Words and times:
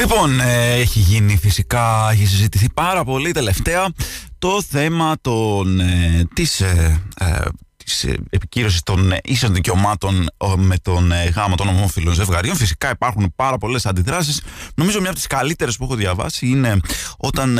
Λοιπόν, 0.00 0.40
ε, 0.40 0.72
έχει 0.72 0.98
γίνει 0.98 1.36
φυσικά, 1.36 2.08
έχει 2.10 2.26
συζητηθεί 2.26 2.66
πάρα 2.74 3.04
πολύ 3.04 3.32
τελευταία 3.32 3.88
το 4.38 4.62
θέμα 4.68 5.16
των, 5.20 5.80
ε, 5.80 6.24
της, 6.34 6.60
ε, 6.60 7.02
ε 7.18 7.40
της 7.84 8.06
επικύρωσης 8.30 8.82
των 8.82 9.12
ίσων 9.24 9.54
δικαιωμάτων 9.54 10.28
με 10.56 10.76
τον 10.78 11.12
γάμο 11.34 11.54
των 11.54 11.68
ομόφυλων 11.68 12.14
ζευγαριών. 12.14 12.56
Φυσικά 12.56 12.90
υπάρχουν 12.90 13.32
πάρα 13.36 13.58
πολλές 13.58 13.86
αντιδράσεις. 13.86 14.42
Νομίζω 14.74 15.00
μια 15.00 15.08
από 15.08 15.18
τις 15.18 15.26
καλύτερες 15.26 15.76
που 15.76 15.84
έχω 15.84 15.94
διαβάσει 15.94 16.46
είναι 16.46 16.80
όταν 17.16 17.58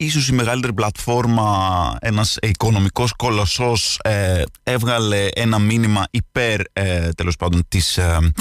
ίσως 0.00 0.28
η 0.28 0.32
μεγαλύτερη 0.32 0.72
πλατφόρμα, 0.72 1.96
ένας 2.00 2.36
οικονομικός 2.42 3.12
κολοσσός 3.12 3.98
ε, 4.02 4.42
έβγαλε 4.62 5.26
ένα 5.34 5.58
μήνυμα 5.58 6.04
υπέρ 6.10 6.60
ε, 6.72 7.08
τέλος 7.08 7.36
πάντων 7.36 7.62
της, 7.68 7.96
ε, 7.96 8.32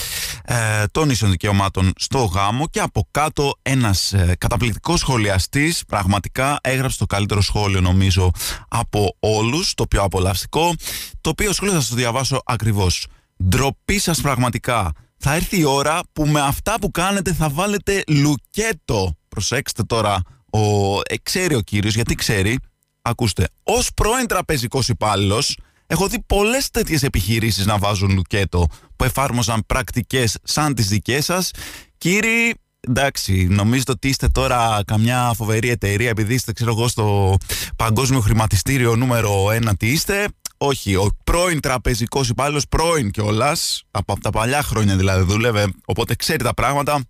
ε, 0.45 0.83
των 0.91 1.09
ίσων 1.09 1.29
δικαιωμάτων 1.29 1.93
στο 1.95 2.23
γάμο 2.23 2.67
και 2.67 2.79
από 2.79 3.07
κάτω 3.11 3.53
ένας 3.61 4.13
ε, 4.13 4.35
καταπληκτικός 4.37 4.99
σχολιαστής 4.99 5.83
πραγματικά 5.87 6.59
έγραψε 6.61 6.97
το 6.97 7.05
καλύτερο 7.05 7.41
σχόλιο 7.41 7.81
νομίζω 7.81 8.31
από 8.67 9.15
όλους, 9.19 9.73
το 9.73 9.87
πιο 9.87 10.01
απολαυστικό, 10.01 10.73
το 11.21 11.29
οποίο 11.29 11.53
σχόλιο 11.53 11.73
θα 11.73 11.79
σας 11.79 11.89
το 11.89 11.95
διαβάσω 11.95 12.41
ακριβώς. 12.45 13.07
Ντροπή 13.43 13.99
σας 13.99 14.21
πραγματικά. 14.21 14.91
Θα 15.17 15.33
έρθει 15.35 15.59
η 15.59 15.63
ώρα 15.63 15.99
που 16.13 16.27
με 16.27 16.41
αυτά 16.41 16.75
που 16.81 16.91
κάνετε 16.91 17.33
θα 17.33 17.49
βάλετε 17.49 18.03
λουκέτο. 18.07 19.15
Προσέξτε 19.27 19.83
τώρα 19.83 20.21
ο, 20.51 20.99
ε, 21.07 21.15
ξέρει 21.23 21.55
ο 21.55 21.61
κύριος, 21.61 21.95
γιατί 21.95 22.15
ξέρει, 22.15 22.57
ακούστε, 23.01 23.47
ως 23.63 23.89
πρώην 23.93 24.27
τραπεζικός 24.27 24.89
υπάλληλος, 24.89 25.57
έχω 25.87 26.07
δει 26.07 26.23
πολλές 26.25 26.69
τέτοιες 26.69 27.03
επιχειρήσεις 27.03 27.65
να 27.65 27.77
βάζουν 27.77 28.11
λουκέτο 28.11 28.67
που 28.95 29.03
εφάρμοσαν 29.03 29.63
πρακτικές 29.65 30.37
σαν 30.43 30.73
τις 30.73 30.87
δικές 30.87 31.25
σας. 31.25 31.51
Κύριοι, 31.97 32.53
εντάξει, 32.79 33.47
νομίζετε 33.49 33.91
ότι 33.91 34.07
είστε 34.07 34.27
τώρα 34.27 34.81
καμιά 34.85 35.31
φοβερή 35.35 35.69
εταιρεία 35.69 36.09
επειδή 36.09 36.33
είστε, 36.33 36.53
ξέρω 36.53 36.71
εγώ, 36.71 36.87
στο 36.87 37.37
παγκόσμιο 37.75 38.19
χρηματιστήριο 38.19 38.95
νούμερο 38.95 39.51
ένα 39.51 39.75
τι 39.75 39.87
είστε. 39.87 40.27
Όχι, 40.57 40.95
ο 40.95 41.09
πρώην 41.23 41.59
τραπεζικός 41.59 42.29
υπάλληλος, 42.29 42.67
πρώην 42.67 43.11
κιόλας, 43.11 43.83
από 43.91 44.19
τα 44.21 44.29
παλιά 44.29 44.63
χρόνια 44.63 44.95
δηλαδή 44.95 45.23
δούλευε, 45.23 45.67
οπότε 45.85 46.15
ξέρει 46.15 46.43
τα 46.43 46.53
πράγματα 46.53 47.01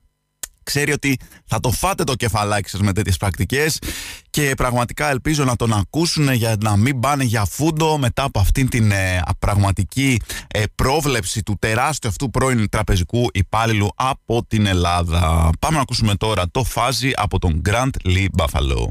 ξέρει 0.67 0.91
ότι 0.91 1.19
θα 1.45 1.59
το 1.59 1.71
φάτε 1.71 2.03
το 2.03 2.13
κεφαλάκι 2.13 2.69
σας 2.69 2.81
με 2.81 2.93
τέτοιες 2.93 3.17
πρακτικές 3.17 3.79
και 4.29 4.53
πραγματικά 4.57 5.09
ελπίζω 5.09 5.43
να 5.43 5.55
τον 5.55 5.73
ακούσουν 5.73 6.31
για 6.31 6.55
να 6.59 6.77
μην 6.77 6.99
πάνε 6.99 7.23
για 7.23 7.45
φούντο 7.45 7.97
μετά 7.97 8.23
από 8.23 8.39
αυτήν 8.39 8.69
την 8.69 8.91
ε, 8.91 9.21
πραγματική 9.39 10.21
ε, 10.47 10.63
πρόβλεψη 10.75 11.43
του 11.43 11.55
τεράστιου 11.59 12.09
αυτού 12.09 12.29
πρώην 12.29 12.69
τραπεζικού 12.69 13.27
υπάλληλου 13.33 13.89
από 13.95 14.45
την 14.47 14.65
Ελλάδα. 14.65 15.49
Πάμε 15.59 15.75
να 15.75 15.81
ακούσουμε 15.81 16.15
τώρα 16.15 16.43
το 16.51 16.63
φάζι 16.63 17.11
από 17.15 17.39
τον 17.39 17.61
Grant 17.65 18.07
Lee 18.07 18.27
Buffalo 18.37 18.87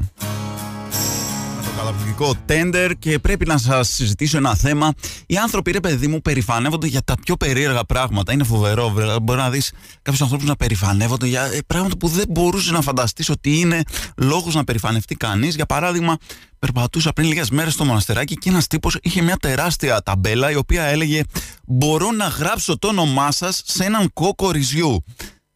καταπληκτικό 1.87 2.35
τέντερ 2.45 2.97
και 2.97 3.19
πρέπει 3.19 3.45
να 3.45 3.57
σας 3.57 3.87
συζητήσω 3.87 4.37
ένα 4.37 4.55
θέμα. 4.55 4.93
Οι 5.25 5.37
άνθρωποι, 5.37 5.71
ρε 5.71 5.79
παιδί 5.79 6.07
μου, 6.07 6.21
περηφανεύονται 6.21 6.87
για 6.87 7.01
τα 7.01 7.15
πιο 7.25 7.37
περίεργα 7.37 7.83
πράγματα. 7.83 8.33
Είναι 8.33 8.43
φοβερό, 8.43 8.89
βέβαια. 8.89 9.19
Μπορεί 9.19 9.39
να 9.39 9.49
δεις 9.49 9.71
κάποιους 10.01 10.21
ανθρώπους 10.21 10.47
να 10.47 10.55
περηφανεύονται 10.55 11.27
για 11.27 11.43
ε, 11.43 11.59
πράγματα 11.67 11.97
που 11.97 12.07
δεν 12.07 12.25
μπορούσε 12.29 12.71
να 12.71 12.81
φανταστείς 12.81 13.29
ότι 13.29 13.59
είναι 13.59 13.81
λόγος 14.17 14.55
να 14.55 14.63
περηφανευτεί 14.63 15.15
κανείς. 15.15 15.55
Για 15.55 15.65
παράδειγμα, 15.65 16.17
περπατούσα 16.59 17.13
πριν 17.13 17.27
λίγες 17.27 17.49
μέρες 17.49 17.73
στο 17.73 17.85
μοναστεράκι 17.85 18.35
και 18.35 18.49
ένας 18.49 18.67
τύπος 18.67 18.97
είχε 19.01 19.21
μια 19.21 19.35
τεράστια 19.35 20.01
ταμπέλα 20.01 20.51
η 20.51 20.55
οποία 20.55 20.83
έλεγε 20.83 21.21
Μπορώ 21.65 22.11
να 22.11 22.27
γράψω 22.27 22.79
το 22.79 22.87
όνομά 22.87 23.31
σας 23.31 23.61
σε 23.65 23.83
έναν 23.83 24.09
κόκο 24.13 24.51
ρυζιού. 24.51 25.03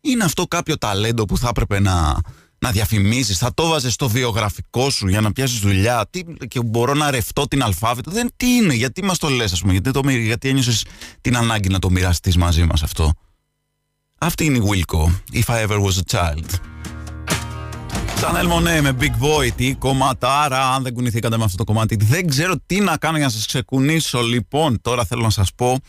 Είναι 0.01 0.23
αυτό 0.23 0.43
κάποιο 0.43 0.77
ταλέντο 0.77 1.25
που 1.25 1.37
θα 1.37 1.47
έπρεπε 1.47 1.79
να, 1.79 2.17
να 2.61 2.71
διαφημίσει, 2.71 3.33
θα 3.33 3.53
το 3.53 3.67
βάζε 3.67 3.89
στο 3.89 4.09
βιογραφικό 4.09 4.89
σου 4.89 5.07
για 5.07 5.21
να 5.21 5.31
πιάσεις 5.31 5.59
δουλειά. 5.59 6.07
Τι, 6.09 6.23
και 6.47 6.61
μπορώ 6.63 6.93
να 6.93 7.11
ρευτώ 7.11 7.47
την 7.47 7.63
αλφάβητο. 7.63 8.11
Δεν 8.11 8.29
τι 8.37 8.47
είναι, 8.47 8.73
γιατί 8.73 9.03
μας 9.03 9.17
το 9.17 9.29
λες, 9.29 9.51
ας 9.51 9.59
πούμε, 9.59 9.71
γιατί, 9.71 9.91
το, 9.91 10.09
γιατί 10.09 10.49
ένιωσες 10.49 10.85
την 11.21 11.37
ανάγκη 11.37 11.69
να 11.69 11.79
το 11.79 11.89
μοιραστείς 11.89 12.37
μαζί 12.37 12.63
μας 12.65 12.83
αυτό; 12.83 13.13
Αυτή 14.17 14.45
είναι 14.45 14.57
η 14.57 14.61
Wilco, 14.69 15.05
If 15.33 15.53
I 15.53 15.67
Ever 15.67 15.79
Was 15.79 15.97
a 16.05 16.17
Child. 16.17 16.45
Σαν 18.15 18.45
Μονέ 18.45 18.81
με 18.81 18.97
Big 18.99 19.23
Boy, 19.23 19.51
τι 19.55 19.73
κομματάρα, 19.73 20.73
αν 20.73 20.83
δεν 20.83 20.93
κουνηθήκατε 20.93 21.37
με 21.37 21.43
αυτό 21.43 21.57
το 21.57 21.63
κομμάτι. 21.63 21.95
Δεν 21.95 22.27
ξέρω 22.27 22.55
τι 22.65 22.79
να 22.79 22.97
κάνω 22.97 23.17
για 23.17 23.25
να 23.25 23.31
σας 23.31 23.45
ξεκουνήσω. 23.45 24.21
Λοιπόν, 24.21 24.81
τώρα 24.81 25.05
θέλω 25.05 25.21
να 25.21 25.29
σας 25.29 25.53
πω 25.55 25.79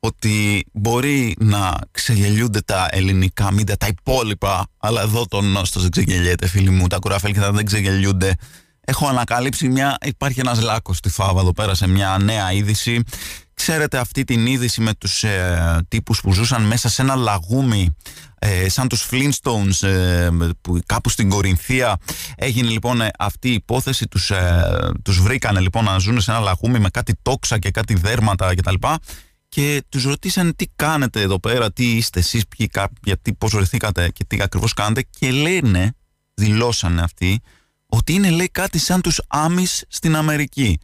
ότι 0.00 0.66
μπορεί 0.72 1.36
να 1.38 1.78
ξεγελιούνται 1.90 2.60
τα 2.60 2.88
ελληνικά 2.90 3.52
μίδια, 3.52 3.76
τα 3.76 3.86
υπόλοιπα, 3.86 4.66
αλλά 4.78 5.02
εδώ 5.02 5.26
το 5.26 5.40
νόστος 5.40 5.82
δεν 5.82 5.90
ξεγελιέται 5.90 6.48
φίλοι 6.48 6.70
μου, 6.70 6.86
τα 6.86 6.98
κουραφέλκια 6.98 7.52
δεν 7.52 7.64
ξεγελιούνται. 7.64 8.34
Έχω 8.80 9.06
ανακαλύψει 9.06 9.68
μια, 9.68 9.96
υπάρχει 10.04 10.40
ένας 10.40 10.62
λάκκος 10.62 10.96
στη 10.96 11.08
Φάβα 11.08 11.40
εδώ 11.40 11.52
πέρα 11.52 11.74
σε 11.74 11.88
μια 11.88 12.18
νέα 12.20 12.52
είδηση. 12.52 13.02
Ξέρετε 13.54 13.98
αυτή 13.98 14.24
την 14.24 14.46
είδηση 14.46 14.80
με 14.80 14.94
τους 14.94 15.24
ε, 15.24 15.84
τύπους 15.88 16.20
που 16.20 16.32
ζούσαν 16.32 16.62
μέσα 16.62 16.88
σε 16.88 17.02
ένα 17.02 17.14
λαγούμι 17.14 17.96
ε, 18.38 18.68
σαν 18.68 18.88
τους 18.88 19.08
Flintstones 19.10 19.88
ε, 19.88 20.28
που 20.60 20.80
κάπου 20.86 21.08
στην 21.08 21.28
Κορινθία 21.28 21.96
έγινε 22.36 22.68
λοιπόν 22.68 23.00
αυτή 23.18 23.48
η 23.48 23.52
υπόθεση 23.52 24.06
τους, 24.06 24.30
ε, 24.30 24.64
τους 25.04 25.20
βρήκανε 25.20 25.60
λοιπόν 25.60 25.84
να 25.84 25.98
ζουν 25.98 26.20
σε 26.20 26.30
ένα 26.30 26.40
λαγούμι 26.40 26.78
με 26.78 26.88
κάτι 26.88 27.12
τόξα 27.22 27.58
και 27.58 27.70
κάτι 27.70 27.94
δέρματα 27.94 28.54
κτλ 28.54 28.74
και 29.50 29.82
τους 29.88 30.04
ρωτήσαν 30.04 30.56
τι 30.56 30.66
κάνετε 30.76 31.20
εδώ 31.20 31.40
πέρα, 31.40 31.72
τι 31.72 31.96
είστε 31.96 32.18
εσείς, 32.18 32.48
ποιοι, 32.48 32.70
γιατί 33.04 33.34
πώς 33.34 33.52
βρεθήκατε 33.54 34.10
και 34.10 34.24
τι 34.24 34.42
ακριβώς 34.42 34.74
κάνετε 34.74 35.02
και 35.18 35.30
λένε, 35.30 35.94
δηλώσανε 36.34 37.02
αυτοί, 37.02 37.40
ότι 37.86 38.12
είναι 38.12 38.30
λέει 38.30 38.48
κάτι 38.48 38.78
σαν 38.78 39.00
τους 39.00 39.22
Άμις 39.28 39.84
στην 39.88 40.16
Αμερική. 40.16 40.78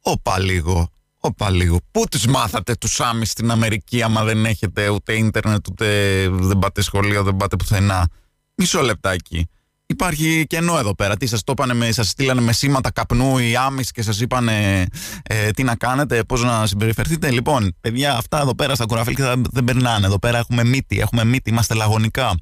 Όπα 0.00 0.38
λίγο, 0.38 0.92
όπα 1.18 1.50
λίγο. 1.50 1.80
Πού 1.90 2.04
τους 2.10 2.26
μάθατε 2.26 2.74
τους 2.74 3.00
Άμις 3.00 3.30
στην 3.30 3.50
Αμερική 3.50 4.02
άμα 4.02 4.24
δεν 4.24 4.46
έχετε 4.46 4.88
ούτε 4.88 5.16
ίντερνετ, 5.16 5.68
ούτε 5.68 5.86
δεν 6.30 6.58
πάτε 6.58 6.82
σχολείο, 6.82 7.22
δεν 7.22 7.36
πάτε 7.36 7.56
πουθενά; 7.56 8.08
Μισό 8.54 8.82
λεπτάκι. 8.82 9.48
Υπάρχει 9.90 10.44
κενό 10.48 10.78
εδώ 10.78 10.94
πέρα. 10.94 11.16
Τι 11.16 11.26
σας 11.26 11.44
το 11.44 11.52
είπανε, 11.52 11.92
σας 11.92 12.08
στείλανε 12.08 12.40
με 12.40 12.52
σήματα 12.52 12.90
καπνού 12.90 13.38
οι 13.38 13.56
άμυς 13.56 13.90
και 13.90 14.02
σας 14.02 14.20
είπανε 14.20 14.86
ε, 15.22 15.50
τι 15.50 15.62
να 15.62 15.76
κάνετε, 15.76 16.24
πώς 16.24 16.42
να 16.42 16.66
συμπεριφερθείτε; 16.66 17.30
Λοιπόν, 17.30 17.76
παιδιά, 17.80 18.16
αυτά 18.16 18.40
εδώ 18.40 18.54
πέρα 18.54 18.74
στα 18.74 18.84
κουραφέλια 18.84 19.34
δεν 19.50 19.64
περνάνε. 19.64 20.06
Εδώ 20.06 20.18
πέρα 20.18 20.38
έχουμε 20.38 20.64
μύτη, 20.64 21.00
έχουμε 21.00 21.24
μύτη, 21.24 21.50
είμαστε 21.50 21.74
λαγωνικά. 21.74 22.34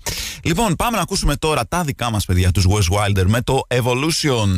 Λοιπόν, 0.43 0.77
πάμε 0.77 0.97
να 0.97 1.03
ακούσουμε 1.03 1.37
τώρα 1.37 1.67
τα 1.69 1.83
δικά 1.83 2.11
μας 2.11 2.25
παιδιά, 2.25 2.51
τους 2.51 2.67
Wes 2.69 2.97
Wilder 2.97 3.25
με 3.27 3.43
το 3.43 3.61
Evolution. 3.69 4.49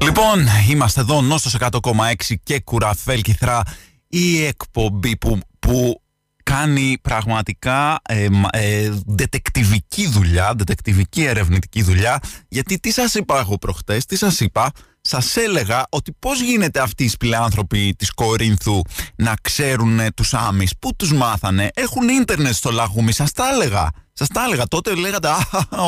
Λοιπόν, 0.00 0.46
είμαστε 0.68 1.00
εδώ, 1.00 1.20
Νόστος 1.20 1.56
100,6 1.58 2.34
και 2.42 2.60
Κουραφέλ 2.60 3.20
Κιθρά, 3.20 3.62
η 4.08 4.44
εκπομπή 4.44 5.16
που, 5.16 5.38
που 5.58 6.02
κάνει 6.44 6.98
πραγματικά 7.02 8.00
ε, 8.08 8.28
ε, 8.50 8.90
δετεκτιβική 9.06 10.06
δουλειά, 10.08 10.54
δετεκτιβική 10.56 11.24
ερευνητική 11.24 11.82
δουλειά, 11.82 12.20
γιατί 12.48 12.78
τι 12.80 12.90
σας 12.90 13.14
είπα 13.14 13.38
εγώ 13.38 13.58
προχτές, 13.58 14.06
τι 14.06 14.16
σας 14.16 14.40
είπα, 14.40 14.70
σας 15.06 15.36
έλεγα 15.36 15.86
ότι 15.88 16.12
πώς 16.18 16.40
γίνεται 16.40 16.80
αυτοί 16.80 17.04
οι 17.04 17.08
σπηλάνθρωποι 17.08 17.94
της 17.98 18.10
Κορίνθου 18.10 18.80
να 19.16 19.34
ξέρουν 19.42 20.00
τους 20.14 20.34
άμεις, 20.34 20.72
πού 20.78 20.96
τους 20.96 21.12
μάθανε, 21.12 21.70
έχουν 21.74 22.08
ίντερνετ 22.08 22.54
στο 22.54 22.70
λαγούμι, 22.70 23.12
σας 23.12 23.32
τα 23.32 23.48
έλεγα. 23.48 23.90
Σας 24.16 24.28
τα 24.28 24.44
έλεγα 24.44 24.66
τότε, 24.66 24.94
λέγατε 24.94 25.28
Α, 25.28 25.38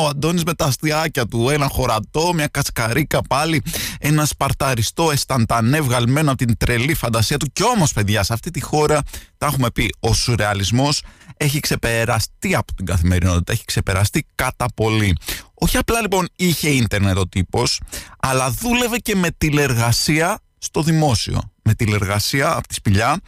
ο 0.01 0.07
Αντώνης 0.07 0.43
με 0.43 0.53
τα 0.53 0.65
αστιάκια 0.65 1.25
του. 1.25 1.49
Ένα 1.49 1.67
χωρατό, 1.67 2.33
μια 2.33 2.47
κασκαρίκα 2.47 3.21
πάλι. 3.21 3.61
Ένα 3.99 4.25
σπαρταριστό 4.25 5.11
αισθαντανέ 5.11 5.81
βγαλμένο 5.81 6.31
από 6.31 6.45
την 6.45 6.57
τρελή 6.57 6.93
φαντασία 6.93 7.37
του. 7.37 7.47
Κι 7.53 7.63
όμως, 7.63 7.93
παιδιά, 7.93 8.23
σε 8.23 8.33
αυτή 8.33 8.51
τη 8.51 8.61
χώρα, 8.61 9.01
τα 9.37 9.45
έχουμε 9.45 9.71
πει, 9.71 9.95
ο 9.99 10.13
σουρεαλισμός 10.13 11.01
έχει 11.37 11.59
ξεπεραστεί 11.59 12.55
από 12.55 12.73
την 12.73 12.85
καθημερινότητα. 12.85 13.51
Έχει 13.51 13.65
ξεπεραστεί 13.65 14.25
κατά 14.35 14.65
πολύ. 14.75 15.15
Όχι 15.59 15.77
απλά 15.77 16.01
λοιπόν 16.01 16.27
είχε 16.35 16.69
ίντερνετ 16.69 17.17
ο 17.17 17.27
τύπος, 17.27 17.81
αλλά 18.19 18.51
δούλευε 18.51 18.97
και 18.97 19.15
με 19.15 19.31
τηλεργασία 19.37 20.39
στο 20.57 20.81
δημόσιο. 20.83 21.51
Με 21.63 21.73
τηλεργασία 21.73 22.55
από 22.55 22.67
τη 22.67 22.73
σπηλιά 22.73 23.19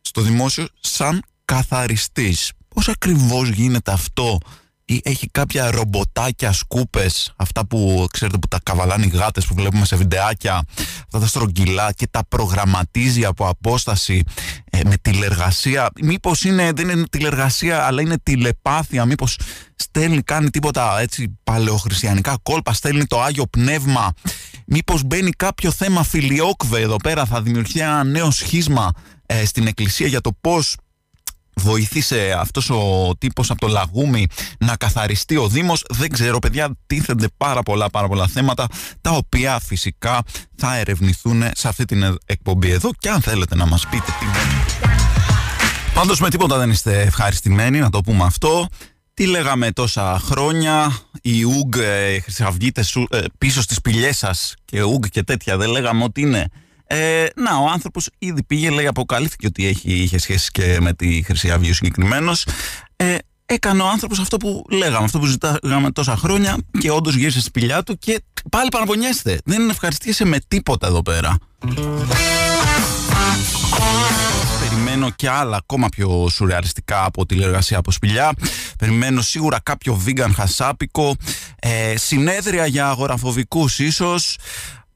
στο 0.00 0.20
δημόσιο 0.20 0.66
σαν 0.80 1.22
καθαριστής 1.44 2.52
πώς 2.74 2.88
ακριβώς 2.88 3.48
γίνεται 3.48 3.92
αυτό; 3.92 4.38
Ή 4.92 5.00
έχει 5.04 5.28
κάποια 5.30 5.70
ρομποτάκια 5.70 6.52
σκούπες 6.52 7.32
αυτά 7.36 7.66
που 7.66 8.06
ξέρετε 8.12 8.38
που 8.38 8.48
τα 8.48 8.58
καβαλάνε 8.62 9.04
οι 9.04 9.08
γάτες 9.08 9.46
που 9.46 9.54
βλέπουμε 9.54 9.84
σε 9.84 9.96
βιντεάκια 9.96 10.64
αυτά 11.04 11.18
τα 11.18 11.26
στρογγυλά 11.26 11.92
και 11.92 12.06
τα 12.10 12.24
προγραμματίζει 12.28 13.24
από 13.24 13.48
απόσταση 13.48 14.22
ε, 14.70 14.80
με 14.84 14.96
τηλεργασία. 15.02 15.90
Μήπως 16.02 16.44
είναι, 16.44 16.72
δεν 16.72 16.88
είναι 16.88 17.04
τηλεργασία 17.10 17.86
αλλά 17.86 18.02
είναι 18.02 18.16
τηλεπάθεια. 18.22 19.04
Μήπως 19.04 19.38
στέλνει 19.76 20.22
κάνει 20.22 20.50
τίποτα 20.50 21.00
έτσι 21.00 21.38
παλαιοχριστιανικά 21.44 22.38
κόλπα 22.42 22.72
στέλνει 22.72 23.06
το 23.06 23.22
Άγιο 23.22 23.46
Πνεύμα. 23.46 24.12
Μήπως 24.66 25.02
μπαίνει 25.02 25.30
κάποιο 25.30 25.70
θέμα 25.70 26.02
φιλιόκβε 26.02 26.80
εδώ 26.80 26.96
πέρα 26.96 27.24
θα 27.24 27.42
δημιουργηθεί 27.42 27.80
ένα 27.80 28.04
νέο 28.04 28.30
σχίσμα 28.30 28.92
ε, 29.26 29.44
στην 29.44 29.66
εκκλησία 29.66 30.06
για 30.06 30.20
το 30.20 30.30
πώς 30.40 30.76
βοήθησε 31.54 32.36
αυτός 32.38 32.70
ο 32.70 33.12
τύπος 33.18 33.50
από 33.50 33.60
το 33.60 33.66
Λαγούμι 33.66 34.26
να 34.58 34.76
καθαριστεί 34.76 35.36
ο 35.36 35.48
Δήμος. 35.48 35.84
Δεν 35.88 36.10
ξέρω 36.10 36.38
παιδιά, 36.38 36.76
τίθενται 36.86 37.26
πάρα 37.36 37.62
πολλά 37.62 37.90
πάρα 37.90 38.08
πολλά 38.08 38.26
θέματα 38.26 38.66
τα 39.00 39.10
οποία 39.10 39.58
φυσικά 39.58 40.22
θα 40.56 40.76
ερευνηθούν 40.76 41.42
σε 41.52 41.68
αυτή 41.68 41.84
την 41.84 42.18
εκπομπή 42.26 42.70
εδώ 42.70 42.90
και 42.98 43.08
αν 43.08 43.20
θέλετε 43.20 43.56
να 43.56 43.66
μας 43.66 43.86
πείτε 43.86 44.04
τι 44.04 44.26
Πάντως 45.94 46.20
με 46.20 46.30
τίποτα 46.30 46.58
δεν 46.58 46.70
είστε 46.70 47.00
ευχαριστημένοι 47.00 47.78
να 47.78 47.90
το 47.90 48.00
πούμε 48.00 48.24
αυτό. 48.24 48.66
Τι 49.14 49.26
λέγαμε 49.26 49.70
τόσα 49.70 50.20
χρόνια, 50.24 50.98
οι 51.22 51.42
Ουγγ, 51.42 51.76
ε, 51.76 52.20
χρυσαυγίτες 52.20 52.96
ε, 53.08 53.24
πίσω 53.38 53.62
στις 53.62 53.80
πηγές 53.80 54.16
σας 54.18 54.54
και 54.64 54.82
Ουγγ 54.82 55.06
και 55.10 55.22
τέτοια 55.22 55.56
δεν 55.56 55.70
λέγαμε 55.70 56.04
ότι 56.04 56.20
είναι 56.20 56.48
ε, 56.94 57.26
να, 57.36 57.56
ο 57.56 57.68
άνθρωπος 57.68 58.08
ήδη 58.18 58.42
πήγε, 58.42 58.70
λέει, 58.70 58.86
αποκαλύφθηκε 58.86 59.46
ότι 59.46 59.66
έχει, 59.66 59.92
είχε 59.92 60.18
σχέση 60.18 60.50
και 60.50 60.78
με 60.80 60.92
τη 60.92 61.22
Χρυσή 61.22 61.50
Αυγή 61.50 61.70
ο 61.70 61.74
συγκεκριμένος. 61.74 62.46
Ε, 62.96 63.16
έκανε 63.46 63.82
ο 63.82 63.88
άνθρωπος 63.88 64.18
αυτό 64.18 64.36
που 64.36 64.64
λέγαμε, 64.70 65.04
αυτό 65.04 65.18
που 65.18 65.26
ζητάγαμε 65.26 65.90
τόσα 65.90 66.16
χρόνια 66.16 66.56
και 66.78 66.90
όντως 66.90 67.14
γύρισε 67.14 67.38
στη 67.38 67.48
σπηλιά 67.48 67.82
του 67.82 67.98
και 67.98 68.22
πάλι 68.50 68.68
παραπονιέστε. 68.68 69.40
Δεν 69.44 69.68
ευχαριστήσε 69.68 70.24
με 70.24 70.38
τίποτα 70.48 70.86
εδώ 70.86 71.02
πέρα. 71.02 71.36
Περιμένω 74.60 75.10
και 75.10 75.28
άλλα 75.28 75.56
ακόμα 75.56 75.88
πιο 75.88 76.28
σουρεαλιστικά 76.30 77.04
από 77.04 77.26
τηλεργασία 77.26 77.78
από 77.78 77.90
σπηλιά. 77.90 78.32
Περιμένω 78.78 79.20
σίγουρα 79.20 79.60
κάποιο 79.62 80.02
vegan 80.06 80.30
χασάπικο. 80.34 81.16
Ε, 81.58 81.96
συνέδρια 81.96 82.66
για 82.66 82.88
αγοραφοβικούς 82.88 83.78
ίσως. 83.78 84.38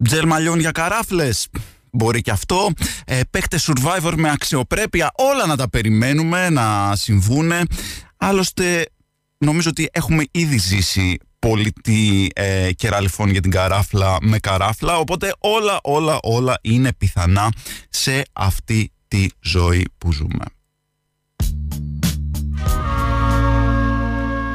Τζελ 0.04 0.26
μαλλιών 0.26 0.60
για 0.60 0.70
καράφλες 0.70 1.48
μπορεί 1.96 2.20
και 2.20 2.30
αυτό. 2.30 2.70
Ε, 3.04 3.20
παίχτες 3.30 3.70
survivor 3.70 4.12
με 4.16 4.30
αξιοπρέπεια, 4.30 5.10
όλα 5.14 5.46
να 5.46 5.56
τα 5.56 5.70
περιμένουμε 5.70 6.50
να 6.50 6.96
συμβούνε. 6.96 7.62
Άλλωστε, 8.16 8.86
νομίζω 9.38 9.70
ότι 9.70 9.88
έχουμε 9.92 10.24
ήδη 10.30 10.58
ζήσει 10.58 11.18
πολιτή 11.38 12.30
ε, 12.34 12.72
κεραλιφών 12.72 13.30
για 13.30 13.40
την 13.40 13.50
καράφλα 13.50 14.16
με 14.20 14.38
καράφλα, 14.38 14.98
οπότε 14.98 15.34
όλα, 15.38 15.78
όλα, 15.82 16.18
όλα 16.22 16.58
είναι 16.62 16.92
πιθανά 16.92 17.52
σε 17.88 18.22
αυτή 18.32 18.92
τη 19.08 19.26
ζωή 19.40 19.84
που 19.98 20.12
ζούμε. 20.12 20.44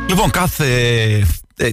Λοιπόν, 0.08 0.32
κάθε 0.32 0.68
ε, 1.58 1.70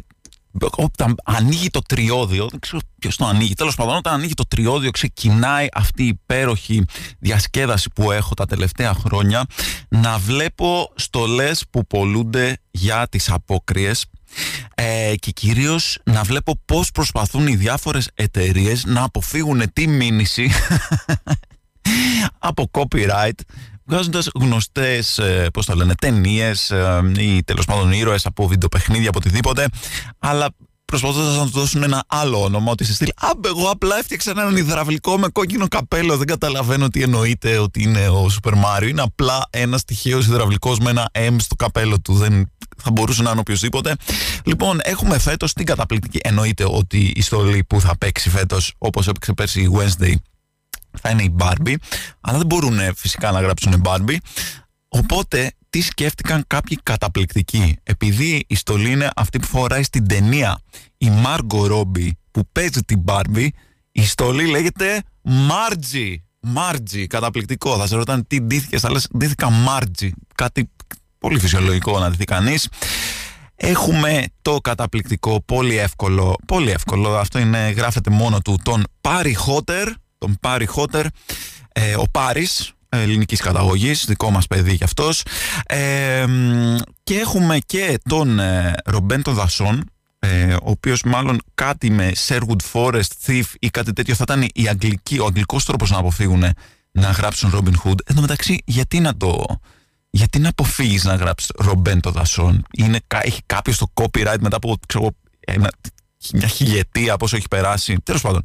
όταν 0.77 1.17
ανοίγει 1.25 1.71
το 1.71 1.81
τριώδιο, 1.81 2.47
δεν 2.51 2.61
ξέρω 2.61 2.81
ποιος 2.99 3.17
το 3.17 3.27
ανοίγει. 3.27 3.55
Τέλος 3.55 3.75
πάντων, 3.75 3.97
όταν 3.97 4.15
ανοίγει 4.15 4.35
το 4.35 4.47
τριώδιο, 4.47 4.91
ξεκινάει 4.91 5.67
αυτή 5.73 6.03
η 6.03 6.07
υπέροχη 6.07 6.85
διασκέδαση 7.19 7.91
που 7.95 8.13
έχω 8.13 8.35
τα 8.35 8.47
τελευταία 8.47 8.95
χρόνια 8.95 9.45
να 9.89 10.19
βλέπω 10.19 10.93
στολές 10.95 11.65
που 11.71 11.87
πολλούνται 11.87 12.59
για 12.71 13.07
τις 13.09 13.31
απόκριες 13.31 14.07
ε, 14.75 15.15
και 15.17 15.31
κυρίως 15.31 15.99
να 16.05 16.23
βλέπω 16.23 16.61
πώς 16.65 16.91
προσπαθούν 16.91 17.47
οι 17.47 17.57
διάφορες 17.57 18.11
εταιρείες 18.15 18.85
να 18.85 19.03
αποφύγουν 19.03 19.73
τη 19.73 19.87
μήνυση 19.87 20.51
από 22.39 22.71
copyright 22.73 23.41
βγάζοντας 23.89 24.29
γνωστές, 24.35 25.19
ε, 25.19 25.47
πώς 25.53 25.67
το 25.67 25.75
λένε, 25.75 25.95
ταινίες 25.95 26.71
ε, 26.71 27.13
ή 27.19 27.43
τέλος 27.45 27.65
πάντων 27.65 27.93
ήρωες 27.93 28.27
από 28.27 28.47
βιντεοπαιχνίδια, 28.47 29.09
από 29.09 29.19
οτιδήποτε, 29.19 29.67
αλλά 30.19 30.49
προσπαθώντας 30.85 31.37
να 31.37 31.45
του 31.45 31.51
δώσουν 31.51 31.83
ένα 31.83 32.05
άλλο 32.07 32.43
όνομα, 32.43 32.71
ότι 32.71 32.85
σε 32.85 32.95
στείλει 32.95 33.13
Α, 33.17 33.31
εγώ 33.45 33.71
απλά 33.71 33.99
έφτιαξα 33.99 34.31
έναν 34.31 34.57
υδραυλικό 34.57 35.19
με 35.19 35.29
κόκκινο 35.29 35.69
καπέλο. 35.69 36.17
Δεν 36.17 36.27
καταλαβαίνω 36.27 36.89
τι 36.89 37.03
εννοείται 37.03 37.59
ότι 37.59 37.83
είναι 37.83 38.09
ο 38.09 38.29
Σούπερ 38.29 38.55
Μάριο. 38.55 38.89
Είναι 38.89 39.03
απλά 39.03 39.49
ένας 39.51 39.85
τυχαίος 39.85 40.27
υδραυλικός 40.27 40.79
με 40.79 40.91
ένα 40.91 41.11
M 41.13 41.37
στο 41.39 41.55
καπέλο 41.55 42.01
του. 42.01 42.15
Δεν 42.15 42.51
θα 42.77 42.91
μπορούσε 42.91 43.23
να 43.23 43.31
είναι 43.31 43.41
οποιοδήποτε. 43.41 43.95
Λοιπόν, 44.45 44.79
έχουμε 44.83 45.19
φέτος 45.19 45.53
την 45.53 45.67
καταπληκτική. 45.67 46.19
Εννοείται 46.23 46.65
ότι 46.69 47.13
η 47.17 47.23
στολή 47.23 47.65
που 47.65 47.81
θα 47.81 47.99
παίξει 47.99 48.31
φέτος, 48.31 48.75
όπως 48.79 49.09
έπαιξε 49.09 49.33
πέρσι 49.33 49.61
η 49.61 49.71
Wednesday, 49.73 50.15
θα 51.01 51.11
είναι 51.11 51.23
η 51.23 51.35
Barbie, 51.39 51.75
αλλά 52.21 52.39
δεν 52.39 52.47
μπορούν 52.47 52.79
φυσικά 52.95 53.31
να 53.31 53.41
γράψουν 53.41 53.83
Barbie. 53.85 54.17
Οπότε 54.89 55.53
τι 55.71 55.81
σκέφτηκαν 55.81 56.45
κάποιοι 56.47 56.79
καταπληκτικοί. 56.83 57.77
Επειδή 57.83 58.45
η 58.49 58.55
στολή 58.55 58.91
είναι 58.91 59.11
αυτή 59.17 59.39
που 59.39 59.47
φοράει 59.47 59.83
στην 59.83 60.09
ταινία 60.09 60.61
η 60.99 61.11
Margot 61.25 61.71
Robbie 61.71 62.11
που 62.31 62.49
παίζει 62.53 62.81
την 62.81 63.03
Barbie, 63.07 63.49
η 63.93 64.07
στολή 64.07 64.47
λέγεται 64.47 65.03
Margie. 65.25 66.15
Margie, 66.57 67.07
καταπληκτικό. 67.07 67.77
Θα 67.77 67.87
σε 67.87 67.97
ρωτάνε 67.97 68.23
τι 68.27 68.41
ντύθηκες, 68.41 68.81
θα 68.81 68.91
λες 68.91 69.09
ντύθηκα 69.17 69.49
Margie. 69.67 70.11
Κάτι 70.35 70.71
πολύ 71.19 71.39
φυσιολογικό 71.39 71.99
να 71.99 72.11
ντυθεί 72.11 72.25
κανείς. 72.25 72.69
Έχουμε 73.61 74.25
το 74.43 74.59
καταπληκτικό, 74.61 75.43
πολύ 75.45 75.77
εύκολο, 75.77 76.37
πολύ 76.47 76.71
εύκολο, 76.71 77.17
αυτό 77.17 77.39
είναι, 77.39 77.71
γράφεται 77.71 78.11
μόνο 78.11 78.41
του, 78.41 78.59
τον 78.63 78.85
Πάρη 79.01 79.35
Χότερ, 79.35 79.89
τον 80.19 80.39
Πάρη 80.41 80.67
Χότερ, 80.67 81.07
ε, 81.73 81.97
ο 81.97 82.05
Πάρης, 82.11 82.73
ελληνικής 82.89 83.41
καταγωγής, 83.41 84.05
δικό 84.05 84.31
μας 84.31 84.47
παιδί 84.47 84.77
κι 84.77 84.85
αυτός. 84.85 85.23
Ε, 85.67 86.25
και 87.03 87.15
έχουμε 87.15 87.59
και 87.67 87.99
τον 88.09 88.39
ε, 88.39 88.75
Ρομπέντο 88.85 89.33
Δασόν, 89.33 89.91
ε, 90.19 90.55
ο 90.55 90.71
οποίος 90.71 91.03
μάλλον 91.03 91.39
κάτι 91.55 91.91
με 91.91 92.13
Sherwood 92.27 92.73
Forest, 92.73 93.11
Thief 93.27 93.45
ή 93.59 93.71
κάτι 93.71 93.93
τέτοιο 93.93 94.15
θα 94.15 94.25
ήταν 94.29 94.49
η 94.55 94.69
αγγλική, 94.69 95.19
ο 95.19 95.25
αγγλικός 95.25 95.65
τρόπος 95.65 95.91
να 95.91 95.99
αποφύγουν 95.99 96.45
να 96.91 97.11
γράψουν 97.11 97.51
Robin 97.55 97.89
Hood. 97.89 97.99
Εν 98.05 98.15
τω 98.15 98.21
μεταξύ, 98.21 98.63
γιατί 98.65 99.01
να 99.01 99.17
το. 99.17 99.45
Γιατί 100.11 100.39
να 100.39 100.49
αποφύγεις 100.49 101.05
να 101.05 101.15
γράψεις 101.15 101.51
Ρομπέντο 101.59 102.11
Δασόν, 102.11 102.65
Έχει 103.23 103.41
κάποιο 103.47 103.75
το 103.79 103.87
copyright 103.95 104.39
μετά 104.41 104.57
από 104.57 104.77
ξέρω, 104.87 105.11
ένα, 105.41 105.71
μια 106.33 106.47
χιλιετία 106.47 107.17
πόσο 107.17 107.37
έχει 107.37 107.49
περάσει. 107.49 107.97
Τέλος 108.03 108.21
πάντων. 108.21 108.41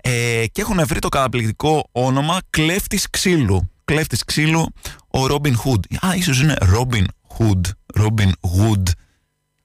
Ε, 0.00 0.44
και 0.52 0.60
έχουν 0.60 0.86
βρει 0.86 0.98
το 0.98 1.08
καταπληκτικό 1.08 1.88
όνομα 1.92 2.38
κλέφτης 2.50 3.10
ξύλου. 3.10 3.70
Κλέφτης 3.84 4.24
ξύλου, 4.24 4.66
ο 5.10 5.26
Ρόμπιν 5.26 5.56
Χουντ. 5.56 5.84
Α, 6.06 6.14
ίσως 6.14 6.40
είναι 6.40 6.56
Ρόμπιν 6.60 7.06
Χουντ. 7.28 7.66
Ρόμπιν 7.94 8.32
Χουντ. 8.46 8.88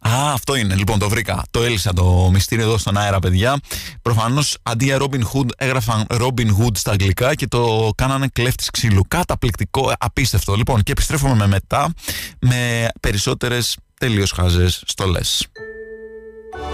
Α, 0.07 0.33
αυτό 0.33 0.55
είναι. 0.55 0.75
Λοιπόν, 0.75 0.99
το 0.99 1.09
βρήκα. 1.09 1.43
Το 1.51 1.63
έλυσα 1.63 1.93
το 1.93 2.29
μυστήριο 2.31 2.65
εδώ 2.65 2.77
στον 2.77 2.97
αέρα, 2.97 3.19
παιδιά. 3.19 3.59
Προφανώς 4.01 4.57
αντί 4.63 4.85
για 4.85 4.97
Robin 4.99 5.21
Hood 5.33 5.49
έγραφαν 5.57 6.05
Robin 6.09 6.47
Hood 6.59 6.77
στα 6.77 6.91
αγγλικά 6.91 7.35
και 7.35 7.47
το 7.47 7.91
κάνανε 7.95 8.27
κλέφτης 8.27 8.69
ξύλου. 8.69 9.01
Καταπληκτικό, 9.07 9.93
απίστευτο. 9.99 10.55
Λοιπόν, 10.55 10.83
και 10.83 10.91
επιστρέφουμε 10.91 11.35
με 11.35 11.47
μετά 11.47 11.93
με 12.39 12.87
περισσότερες 12.99 13.77
τελείως 13.99 14.31
χάζε 14.31 14.67
στολές. 14.69 15.47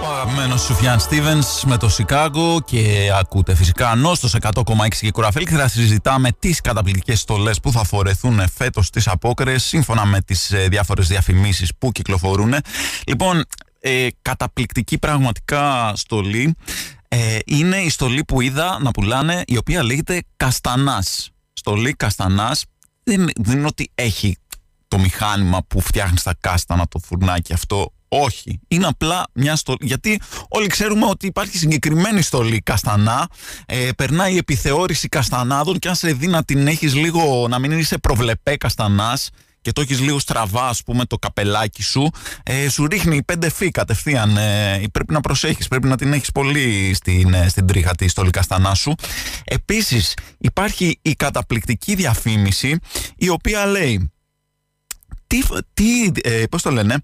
Ο 0.02 0.06
αγαπημένο 0.06 0.56
Σουφιάν 0.56 1.00
Στίβενς 1.00 1.64
με 1.64 1.76
το 1.76 1.88
Σικάγκο 1.88 2.60
και 2.64 3.10
ακούτε 3.18 3.54
φυσικά 3.54 3.94
νόστο 3.94 4.28
100,6 4.42 4.88
και 5.00 5.10
κουραφέλ 5.10 5.44
και 5.44 5.56
θα 5.56 5.68
συζητάμε 5.68 6.30
τις 6.38 6.60
καταπληκτικές 6.60 7.20
στολές 7.20 7.60
που 7.60 7.72
θα 7.72 7.84
φορεθούν 7.84 8.48
φέτος 8.48 8.86
στις 8.86 9.08
απόκρες 9.08 9.64
σύμφωνα 9.64 10.04
με 10.04 10.20
τις 10.20 10.50
ε, 10.50 10.68
διάφορες 10.68 11.08
διαφημίσεις 11.08 11.70
που 11.78 11.92
κυκλοφορούν. 11.92 12.54
Λοιπόν, 13.06 13.44
ε, 13.80 14.06
καταπληκτική 14.22 14.98
πραγματικά 14.98 15.92
στολή 15.96 16.56
ε, 17.08 17.38
είναι 17.46 17.76
η 17.76 17.88
στολή 17.88 18.24
που 18.24 18.40
είδα 18.40 18.78
να 18.80 18.90
πουλάνε 18.90 19.42
η 19.46 19.56
οποία 19.56 19.82
λέγεται 19.82 20.22
Καστανάς. 20.36 21.30
Στολή 21.52 21.92
Καστανάς 21.92 22.64
δεν, 23.02 23.28
δεν 23.36 23.58
είναι 23.58 23.66
ότι 23.66 23.90
έχει 23.94 24.36
το 24.88 24.98
μηχάνημα 24.98 25.62
που 25.68 25.80
φτιάχνει 25.80 26.18
τα 26.22 26.34
κάστανα 26.40 26.86
το 26.88 26.98
φουρνάκι 26.98 27.52
αυτό 27.52 27.92
όχι. 28.14 28.60
Είναι 28.68 28.86
απλά 28.86 29.24
μια 29.32 29.56
στολή. 29.56 29.78
Γιατί 29.80 30.20
όλοι 30.48 30.66
ξέρουμε 30.66 31.06
ότι 31.06 31.26
υπάρχει 31.26 31.58
συγκεκριμένη 31.58 32.22
στολή 32.22 32.60
καστανά. 32.60 33.28
Ε, 33.66 33.88
περνάει 33.96 34.34
η 34.34 34.36
επιθεώρηση 34.36 35.08
καστανάδων 35.08 35.78
και 35.78 35.88
αν 35.88 35.94
σε 35.94 36.12
δει 36.12 36.26
να 36.26 36.44
την 36.44 36.66
έχεις 36.66 36.94
λίγο, 36.94 37.48
να 37.48 37.58
μην 37.58 37.78
είσαι 37.78 37.98
προβλεπέ 37.98 38.56
καστανάς 38.56 39.30
και 39.60 39.72
το 39.72 39.80
έχεις 39.80 40.00
λίγο 40.00 40.18
στραβά, 40.18 40.68
ας 40.68 40.82
πούμε, 40.82 41.04
το 41.04 41.18
καπελάκι 41.18 41.82
σου, 41.82 42.10
ε, 42.42 42.68
σου 42.68 42.86
ρίχνει 42.86 43.22
πέντε 43.22 43.50
φύ 43.50 43.70
κατευθείαν. 43.70 44.36
Ε, 44.36 44.82
πρέπει 44.92 45.12
να 45.12 45.20
προσέχεις, 45.20 45.68
πρέπει 45.68 45.88
να 45.88 45.96
την 45.96 46.12
έχεις 46.12 46.30
πολύ 46.32 46.94
στην, 46.94 47.34
ε, 47.34 47.48
στην 47.48 47.66
τρίχα 47.66 47.94
τη 47.94 48.08
στολή 48.08 48.30
καστανά 48.30 48.74
σου. 48.74 48.94
Επίσης, 49.44 50.16
υπάρχει 50.38 50.98
η 51.02 51.14
καταπληκτική 51.14 51.94
διαφήμιση 51.94 52.78
η 53.16 53.28
οποία 53.28 53.66
λέει 53.66 54.10
τι, 55.26 55.42
τι 55.74 56.10
ε, 56.22 56.44
πώς 56.50 56.62
το 56.62 56.70
λένε, 56.70 56.96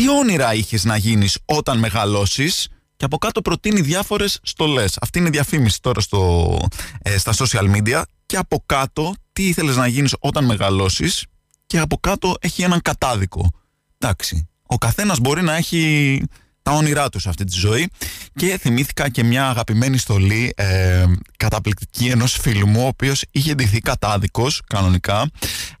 τι 0.00 0.08
όνειρα 0.08 0.54
είχες 0.54 0.84
να 0.84 0.96
γίνεις 0.96 1.38
όταν 1.44 1.78
μεγαλώσεις; 1.78 2.68
Και 2.96 3.04
από 3.04 3.18
κάτω 3.18 3.42
προτείνει 3.42 3.80
διάφορες 3.80 4.38
στολές. 4.42 4.96
Αυτή 5.00 5.18
είναι 5.18 5.28
η 5.28 5.30
διαφήμιση 5.30 5.80
τώρα 5.80 6.00
στο, 6.00 6.58
ε, 7.02 7.18
στα 7.18 7.32
social 7.36 7.76
media 7.76 8.02
και 8.26 8.36
από 8.36 8.62
κάτω 8.66 9.14
τι 9.32 9.46
ήθελες 9.48 9.76
να 9.76 9.86
γίνεις 9.86 10.14
όταν 10.20 10.44
μεγαλώσεις; 10.44 11.24
Και 11.66 11.78
από 11.78 11.96
κάτω 11.96 12.34
έχει 12.40 12.62
έναν 12.62 12.82
κατάδικο. 12.82 13.50
Εντάξει, 13.98 14.48
ο 14.66 14.78
καθένας 14.78 15.18
μπορεί 15.18 15.42
να 15.42 15.56
έχει 15.56 16.22
τα 16.62 16.72
όνειρά 16.72 17.08
του 17.08 17.18
σε 17.18 17.28
αυτή 17.28 17.44
τη 17.44 17.58
ζωή 17.58 17.90
και 18.34 18.58
θυμήθηκα 18.60 19.08
και 19.08 19.24
μια 19.24 19.48
αγαπημένη 19.48 19.98
στολή 19.98 20.52
ε, 20.56 21.04
καταπληκτική 21.36 22.06
ενός 22.06 22.32
φίλου 22.32 22.66
μου 22.66 22.82
ο 22.84 22.86
οποίος 22.86 23.24
είχε 23.30 23.54
ντυθεί 23.54 23.80
κατάδικος 23.80 24.62
κανονικά 24.66 25.30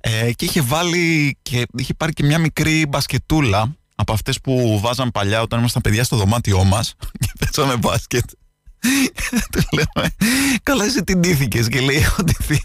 ε, 0.00 0.32
και 0.32 0.44
είχε 0.44 0.60
βάλει 0.60 1.36
και 1.42 1.66
είχε 1.76 1.94
πάρει 1.94 2.12
και 2.12 2.24
μια 2.24 2.38
μικρή 2.38 2.86
μπασκετούλα 2.86 3.74
από 4.00 4.12
αυτές 4.12 4.40
που 4.40 4.80
βάζαν 4.82 5.10
παλιά 5.10 5.42
όταν 5.42 5.58
ήμασταν 5.58 5.82
παιδιά 5.82 6.04
στο 6.04 6.16
δωμάτιό 6.16 6.64
μας 6.64 6.94
και 7.20 7.30
παίζαμε 7.38 7.76
μπάσκετ. 7.76 8.24
Του 9.52 9.62
λέω, 9.72 10.08
καλά 10.62 10.84
εσύ 10.84 11.04
τι 11.04 11.14
ντύθηκες 11.14 11.68
και 11.68 11.80
λέει 11.80 11.96
έχω 11.96 12.22
ντυθεί 12.22 12.64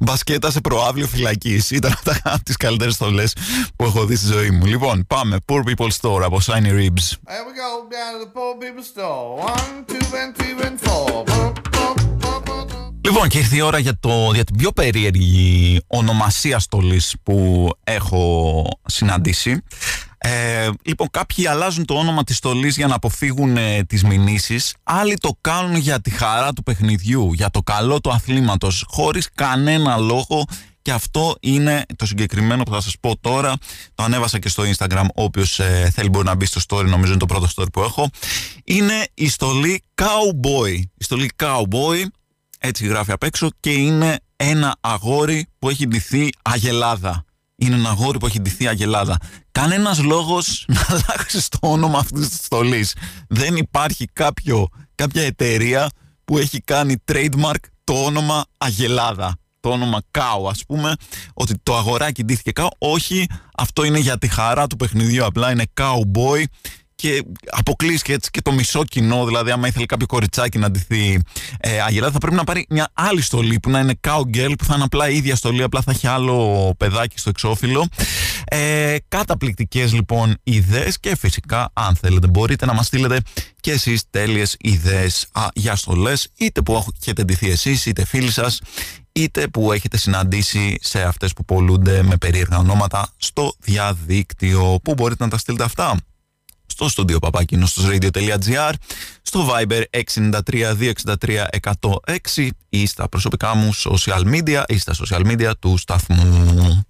μπασκέτα 0.00 0.50
σε 0.50 0.60
προάβλιο 0.60 1.06
φυλακής. 1.06 1.70
Ήταν 1.70 1.94
από 2.22 2.42
τις 2.42 2.56
καλύτερες 2.56 2.94
στολές 2.94 3.36
που 3.76 3.84
έχω 3.84 4.04
δει 4.04 4.16
στη 4.16 4.26
ζωή 4.26 4.50
μου. 4.50 4.66
Λοιπόν, 4.66 5.06
πάμε. 5.06 5.36
Poor 5.46 5.62
People 5.64 5.88
Store 6.00 6.22
από 6.22 6.40
Shiny 6.46 6.70
Ribs. 6.70 7.06
Here 7.28 7.44
we 7.48 7.52
go 7.62 7.70
down 7.94 8.12
to 8.14 8.18
the 8.24 8.30
poor 8.36 8.52
people's 8.60 8.88
store. 8.94 9.36
One, 9.52 9.84
two, 9.90 10.16
and 10.22 10.30
three, 10.36 10.54
and 10.66 10.78
four. 10.80 11.24
Boop, 11.24 11.54
boop, 11.74 11.96
boop, 12.22 12.46
boop. 12.46 12.66
Λοιπόν, 13.04 13.28
και 13.28 13.38
ήρθε 13.38 13.56
η 13.56 13.60
ώρα 13.60 13.78
για, 13.78 13.98
το, 14.00 14.30
για 14.34 14.44
την 14.44 14.56
πιο 14.56 14.72
περίεργη 14.72 15.80
ονομασία 15.86 16.58
στολής 16.58 17.14
που 17.22 17.68
έχω 17.84 18.64
συναντήσει. 18.86 19.62
Ε, 20.28 20.70
λοιπόν, 20.82 21.08
κάποιοι 21.10 21.46
αλλάζουν 21.46 21.84
το 21.84 21.94
όνομα 21.94 22.24
της 22.24 22.36
στολής 22.36 22.76
για 22.76 22.86
να 22.86 22.94
αποφύγουν 22.94 23.56
ε, 23.56 23.84
τις 23.84 24.04
μηνύσεις. 24.04 24.74
Άλλοι 24.82 25.16
το 25.16 25.38
κάνουν 25.40 25.76
για 25.76 26.00
τη 26.00 26.10
χαρά 26.10 26.52
του 26.52 26.62
παιχνιδιού, 26.62 27.32
για 27.32 27.50
το 27.50 27.62
καλό 27.62 28.00
του 28.00 28.10
αθλήματος, 28.10 28.84
χωρίς 28.88 29.28
κανένα 29.34 29.96
λόγο. 29.96 30.44
Και 30.82 30.92
αυτό 30.92 31.34
είναι 31.40 31.84
το 31.96 32.06
συγκεκριμένο 32.06 32.62
που 32.62 32.72
θα 32.72 32.80
σας 32.80 32.94
πω 33.00 33.16
τώρα. 33.20 33.54
Το 33.94 34.02
ανέβασα 34.02 34.38
και 34.38 34.48
στο 34.48 34.62
Instagram. 34.76 35.06
Όποιος 35.14 35.58
ε, 35.58 35.90
θέλει 35.94 36.08
μπορεί 36.08 36.26
να 36.26 36.34
μπει 36.34 36.46
στο 36.46 36.60
story, 36.68 36.84
νομίζω 36.84 37.10
είναι 37.10 37.20
το 37.20 37.26
πρώτο 37.26 37.48
story 37.56 37.72
που 37.72 37.80
έχω. 37.80 38.10
Είναι 38.64 39.06
η 39.14 39.28
στολή 39.28 39.82
Cowboy. 39.94 40.80
Η 40.94 41.04
στολή 41.04 41.30
Cowboy 41.42 42.02
έτσι 42.58 42.86
γράφει 42.86 43.12
απ' 43.12 43.22
έξω 43.22 43.48
και 43.60 43.70
είναι 43.70 44.18
ένα 44.36 44.76
αγόρι 44.80 45.46
που 45.58 45.68
έχει 45.68 45.86
ντυθεί 45.86 46.30
αγελάδα. 46.42 47.25
Είναι 47.56 47.74
ένα 47.74 47.88
αγόρι 47.88 48.18
που 48.18 48.26
έχει 48.26 48.40
ντυθεί 48.40 48.66
αγελάδα. 48.66 49.16
Κανένας 49.52 50.02
λόγος 50.02 50.64
να 50.68 50.86
αλλάξει 50.88 51.50
το 51.50 51.58
όνομα 51.60 51.98
αυτής 51.98 52.28
της 52.28 52.38
στολής. 52.44 52.94
Δεν 53.28 53.56
υπάρχει 53.56 54.06
κάποιο, 54.12 54.68
κάποια 54.94 55.22
εταιρεία 55.22 55.90
που 56.24 56.38
έχει 56.38 56.60
κάνει 56.60 56.94
trademark 57.12 57.60
το 57.84 58.04
όνομα 58.04 58.44
Αγελάδα. 58.58 59.36
Το 59.60 59.70
όνομα 59.70 60.02
Κάου, 60.10 60.48
ας 60.48 60.62
πούμε, 60.66 60.94
ότι 61.34 61.54
το 61.62 61.76
αγοράκι 61.76 62.24
ντύθηκε 62.24 62.52
Κάου. 62.52 62.68
Όχι, 62.78 63.26
αυτό 63.56 63.84
είναι 63.84 63.98
για 63.98 64.18
τη 64.18 64.28
χαρά 64.28 64.66
του 64.66 64.76
παιχνιδιού. 64.76 65.24
Απλά 65.24 65.50
είναι 65.50 65.64
Cowboy 65.80 66.44
και 66.96 67.24
αποκλείσει 67.50 68.02
και 68.02 68.12
έτσι 68.12 68.30
και 68.30 68.42
το 68.42 68.52
μισό 68.52 68.84
κοινό. 68.84 69.24
Δηλαδή, 69.24 69.50
άμα 69.50 69.68
ήθελε 69.68 69.86
κάποιο 69.86 70.06
κοριτσάκι 70.06 70.58
να 70.58 70.70
ντυθεί 70.70 71.20
ε, 71.60 71.80
αγελάδα, 71.80 72.12
θα 72.12 72.18
πρέπει 72.18 72.36
να 72.36 72.44
πάρει 72.44 72.66
μια 72.68 72.88
άλλη 72.92 73.22
στολή 73.22 73.60
που 73.60 73.70
να 73.70 73.78
είναι 73.78 74.00
cowgirl, 74.08 74.52
που 74.58 74.64
θα 74.64 74.74
είναι 74.74 74.84
απλά 74.84 75.08
η 75.08 75.16
ίδια 75.16 75.36
στολή, 75.36 75.62
απλά 75.62 75.80
θα 75.80 75.90
έχει 75.90 76.06
άλλο 76.06 76.74
παιδάκι 76.78 77.18
στο 77.18 77.28
εξώφυλλο. 77.28 77.88
Ε, 78.44 78.96
Καταπληκτικές 79.08 79.92
λοιπόν 79.92 80.36
ιδέες 80.42 81.00
και 81.00 81.16
φυσικά, 81.16 81.70
αν 81.72 81.96
θέλετε, 81.96 82.26
μπορείτε 82.26 82.66
να 82.66 82.74
μας 82.74 82.86
στείλετε 82.86 83.20
και 83.60 83.70
εσείς 83.70 84.02
τέλειες 84.10 84.56
ιδέες 84.58 85.26
για 85.54 85.76
στολές, 85.76 86.28
είτε 86.36 86.62
που 86.62 86.84
έχετε 87.02 87.24
ντυθεί 87.24 87.50
εσείς, 87.50 87.86
είτε 87.86 88.04
φίλοι 88.04 88.30
σας, 88.30 88.60
είτε 89.12 89.48
που 89.48 89.72
έχετε 89.72 89.96
συναντήσει 89.96 90.78
σε 90.80 91.02
αυτές 91.02 91.32
που 91.32 91.44
πολλούνται 91.44 92.02
με 92.02 92.16
περίεργα 92.16 92.58
ονόματα 92.58 93.08
στο 93.16 93.54
διαδίκτυο. 93.58 94.78
Πού 94.82 94.94
μπορείτε 94.94 95.24
να 95.24 95.30
τα 95.30 95.38
στείλετε 95.38 95.64
αυτά; 95.64 95.96
Στο 96.76 96.88
στούντιο 96.88 97.18
παπάκινος 97.18 97.70
στο 97.70 97.82
radio.gr, 97.86 98.72
στο 99.22 99.48
Viber 99.50 99.82
693-263-106 102.34 102.48
ή 102.68 102.86
στα 102.86 103.08
προσωπικά 103.08 103.54
μου 103.54 103.74
social 103.74 104.22
media 104.24 104.62
ή 104.66 104.78
στα 104.78 104.94
social 104.94 105.26
media 105.26 105.50
του 105.58 105.76
σταθμού. 105.76 106.86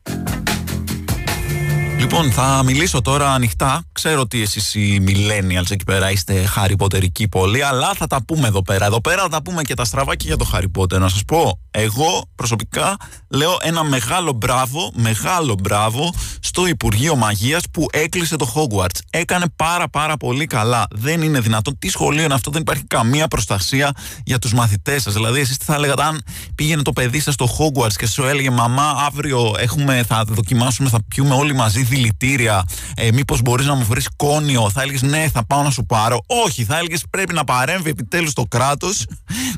Λοιπόν, 1.99 2.31
θα 2.31 2.63
μιλήσω 2.65 3.03
τώρα 3.03 3.33
ανοιχτά. 3.33 3.83
Ξέρω 3.93 4.21
ότι 4.21 4.43
εσείς 4.43 4.75
οι 4.75 5.05
millennials 5.07 5.71
εκεί 5.71 5.85
πέρα 5.85 6.11
είστε 6.11 6.45
χαριποτερικοί 6.45 7.29
πολύ, 7.29 7.63
αλλά 7.63 7.95
θα 7.95 8.07
τα 8.07 8.25
πούμε 8.25 8.47
εδώ 8.47 8.63
πέρα. 8.63 8.85
Εδώ 8.87 9.01
πέρα 9.01 9.23
θα 9.23 9.29
τα 9.29 9.43
πούμε 9.43 9.63
και 9.63 9.75
τα 9.75 9.85
στραβάκια 9.85 10.35
για 10.35 10.37
το 10.37 10.51
Harry 10.53 10.99
Να 10.99 11.09
σας 11.09 11.25
πω, 11.25 11.61
εγώ 11.71 12.25
προσωπικά 12.35 12.97
λέω 13.29 13.59
ένα 13.63 13.85
μεγάλο 13.85 14.33
μπράβο, 14.33 14.93
μεγάλο 14.95 15.57
μπράβο 15.63 16.13
στο 16.57 16.67
Υπουργείο 16.67 17.17
Μαγείας 17.17 17.63
που 17.71 17.87
έκλεισε 17.93 18.37
το 18.37 18.53
Hogwarts. 18.55 18.99
Έκανε 19.11 19.45
πάρα 19.57 19.89
πάρα 19.89 20.17
πολύ 20.17 20.47
καλά. 20.47 20.87
Δεν 20.91 21.23
είναι 21.23 21.41
δυνατόν. 21.41 21.79
Τι 21.79 21.89
σχολείο 21.89 22.25
είναι 22.25 22.35
αυτό, 22.35 22.51
δεν 22.51 22.61
υπάρχει 22.61 22.85
καμία 22.85 23.29
προστασία 23.29 23.93
για 24.25 24.39
τους 24.39 24.53
μαθητές 24.53 25.03
σας. 25.03 25.13
Δηλαδή, 25.13 25.41
εσείς 25.41 25.57
τι 25.57 25.65
θα 25.65 25.79
λέγατε 25.79 26.03
αν 26.03 26.23
πήγαινε 26.55 26.83
το 26.83 26.93
παιδί 26.93 27.21
σας 27.21 27.35
στο 27.35 27.49
Hogwarts 27.59 27.93
και 27.93 28.07
σου 28.07 28.23
έλεγε 28.23 28.51
Μαμά, 28.51 28.95
αύριο 29.07 29.55
έχουμε, 29.59 30.05
θα 30.09 30.25
δοκιμάσουμε, 30.29 30.89
θα 30.89 30.99
πιούμε 31.09 31.35
όλοι 31.35 31.55
μαζί 31.55 31.83
δηλητήρια. 31.83 32.65
Ε, 32.97 33.13
Μήπως 33.13 33.43
μπορείς 33.43 33.67
να 33.67 33.75
μου 33.75 33.85
βρεις 33.85 34.09
κόνιο; 34.17 34.71
Θα 34.73 34.83
έλεγες 34.83 35.03
Ναι, 35.03 35.29
θα 35.33 35.47
πάω 35.47 35.63
να 35.63 35.71
σου 35.71 35.85
πάρω. 35.85 36.21
Όχι, 36.47 36.65
θα 36.65 36.79
έλεγες 36.79 37.05
Πρέπει 37.11 37.35
να 37.35 37.45
παρέμβει 37.45 37.91
επιτέλους 37.91 38.33
το 38.33 38.45
κράτος 38.49 39.05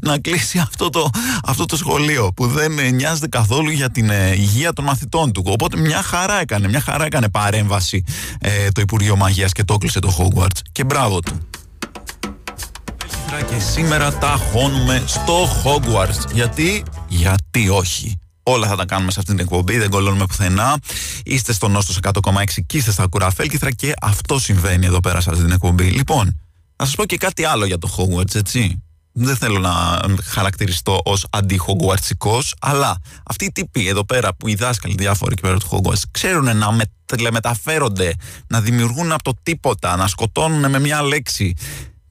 να 0.02 0.18
κλείσει 0.18 0.58
αυτό 0.58 0.90
το, 0.90 1.10
αυτό 1.44 1.64
το 1.64 1.76
σχολείο 1.76 2.32
που 2.36 2.46
δεν 2.46 2.78
ε, 2.78 2.90
νοιάζεται 2.90 3.28
καθόλου 3.28 3.70
για 3.70 3.90
την 3.90 4.10
ε, 4.10 4.32
υγεία 4.32 4.72
των 4.72 4.84
μαθητών 4.84 5.32
του. 5.32 5.42
Οπότε 5.46 5.76
μια 5.76 6.02
χαρά 6.02 6.40
έκανε, 6.40 6.68
μια 6.68 6.80
χαρά 6.90 7.04
έκανε 7.04 7.28
παρέμβαση 7.28 8.04
ε, 8.40 8.68
το 8.68 8.80
Υπουργείο 8.80 9.16
Μαγείας 9.16 9.52
και 9.52 9.64
το 9.64 9.74
έκλεισε 9.74 9.98
το 9.98 10.16
Hogwarts. 10.18 10.60
Και 10.72 10.84
μπράβο 10.84 11.20
του. 11.20 11.48
Και 13.48 13.58
σήμερα 13.58 14.12
τα 14.12 14.40
χώνουμε 14.52 15.02
στο 15.06 15.48
Hogwarts. 15.64 16.32
Γιατί, 16.32 16.84
γιατί 17.08 17.68
όχι. 17.68 18.18
Όλα 18.42 18.66
θα 18.66 18.76
τα 18.76 18.84
κάνουμε 18.84 19.10
σε 19.10 19.20
αυτή 19.20 19.30
την 19.30 19.40
εκπομπή, 19.40 19.78
δεν 19.78 19.90
κολλώνουμε 19.90 20.26
πουθενά. 20.26 20.78
Είστε 21.24 21.52
στο 21.52 21.68
Νόστος 21.68 21.98
100,6 22.02 22.12
και 22.66 22.76
είστε 22.76 22.90
στα 22.90 23.06
κουραφέλκυθρα 23.06 23.70
και 23.70 23.92
αυτό 24.00 24.38
συμβαίνει 24.38 24.86
εδώ 24.86 25.00
πέρα 25.00 25.20
σε 25.20 25.30
αυτή 25.30 25.42
την 25.42 25.52
εκπομπή. 25.52 25.84
Λοιπόν, 25.84 26.40
να 26.76 26.84
σας 26.84 26.94
πω 26.94 27.04
και 27.04 27.16
κάτι 27.16 27.44
άλλο 27.44 27.64
για 27.64 27.78
το 27.78 27.88
Hogwarts, 27.96 28.34
έτσι. 28.34 28.82
Δεν 29.20 29.36
θέλω 29.36 29.58
να 29.58 30.00
χαρακτηριστώ 30.24 31.00
ως 31.04 31.26
αντί-Hogwartsικό, 31.30 32.40
αλλά 32.60 33.00
αυτοί 33.24 33.44
οι 33.44 33.52
τύποι 33.52 33.88
εδώ 33.88 34.04
πέρα 34.04 34.34
που 34.34 34.48
οι 34.48 34.54
δάσκαλοι 34.54 34.94
διάφοροι 34.98 35.32
εκεί 35.32 35.42
πέρα 35.42 35.56
του 35.56 35.68
Hogwarts 35.70 36.02
ξέρουν 36.10 36.56
να 36.56 37.30
μεταφέρονται, 37.30 38.14
να 38.46 38.60
δημιουργούν 38.60 39.12
από 39.12 39.22
το 39.22 39.34
τίποτα, 39.42 39.96
να 39.96 40.06
σκοτώνουν 40.06 40.70
με 40.70 40.78
μια 40.78 41.02
λέξη. 41.02 41.54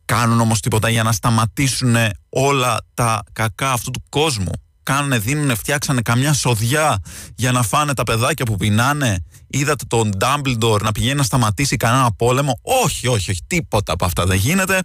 Κάνουν 0.06 0.40
όμως 0.40 0.60
τίποτα 0.60 0.90
για 0.90 1.04
να 1.04 1.12
σταματήσουν 1.12 1.96
όλα 2.30 2.78
τα 2.94 3.24
κακά 3.34 3.72
αυτού 3.72 3.92
του 3.92 4.04
κόσμου 4.10 4.52
κάνουν, 4.88 5.22
δίνουν, 5.22 5.56
φτιάξανε 5.56 6.02
καμιά 6.02 6.34
σοδιά 6.34 7.00
για 7.36 7.52
να 7.52 7.64
φάνε 7.64 7.94
τα 7.94 8.04
παιδάκια 8.04 8.46
που 8.46 8.56
πεινάνε; 8.56 9.24
Είδατε 9.48 9.86
τον 9.88 10.10
Ντάμπλντορ 10.18 10.84
να 10.84 10.92
πηγαίνει 10.92 11.16
να 11.16 11.24
σταματήσει 11.24 11.78
κανένα 11.78 12.12
πόλεμο; 12.12 12.60
Όχι, 12.62 13.08
όχι, 13.08 13.32
όχι, 13.32 13.42
τίποτα 13.48 13.94
από 13.94 14.06
αυτά 14.06 14.26
δεν 14.26 14.38
γίνεται. 14.38 14.80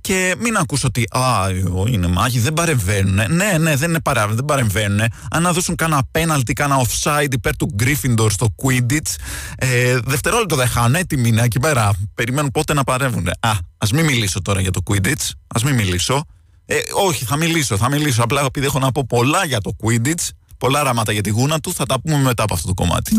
Και 0.00 0.34
μην 0.38 0.56
ακούσω 0.56 0.86
ότι 0.86 1.02
Α, 1.10 1.48
είναι 1.88 2.06
μάγοι, 2.06 2.38
δεν 2.38 2.52
παρεμβαίνουν. 2.52 3.14
Ναι, 3.14 3.58
ναι, 3.58 3.76
δεν 3.76 3.88
είναι 3.88 4.00
παρά, 4.00 4.26
δεν 4.26 4.44
παρεμβαίνουν. 4.44 5.00
Αν 5.30 5.42
να 5.42 5.52
δώσουν 5.52 5.74
κανένα 5.74 6.02
πέναλτι, 6.10 6.52
κανένα 6.52 6.86
offside 6.86 7.32
υπέρ 7.32 7.56
του 7.56 7.70
Γκρίφιντορ 7.74 8.32
στο 8.32 8.54
Quidditch, 8.62 9.14
ε, 9.56 9.98
δευτερόλεπτο 10.04 10.56
δεν 10.56 10.68
χάνουν. 10.68 10.94
Έτοιμοι 10.94 11.28
είναι 11.28 11.42
εκεί 11.42 11.60
πέρα. 11.60 11.92
Περιμένουν 12.14 12.50
πότε 12.50 12.74
να 12.74 12.84
παρέμβουν. 12.84 13.28
Α, 13.28 13.52
ας 13.78 13.92
μην 13.92 14.04
μιλήσω 14.04 14.42
τώρα 14.42 14.60
για 14.60 14.70
το 14.70 14.80
Quidditch. 14.90 15.30
Α 15.46 15.64
μην 15.64 15.74
μιλήσω. 15.74 16.24
Ε, 16.70 16.78
όχι, 16.92 17.24
θα 17.24 17.36
μιλήσω, 17.36 17.76
θα 17.76 17.88
μιλήσω. 17.88 18.22
Απλά 18.22 18.44
επειδή 18.44 18.66
έχω 18.66 18.78
να 18.78 18.92
πω 18.92 19.04
πολλά 19.08 19.44
για 19.44 19.60
το 19.60 19.76
Quidditch, 19.82 20.28
πολλά 20.58 20.82
ράματα 20.82 21.12
για 21.12 21.22
τη 21.22 21.30
γούνα 21.30 21.60
του, 21.60 21.74
θα 21.74 21.86
τα 21.86 22.00
πούμε 22.00 22.16
μετά 22.16 22.42
από 22.42 22.54
αυτό 22.54 22.66
το 22.66 22.74
κομμάτι. 22.74 23.16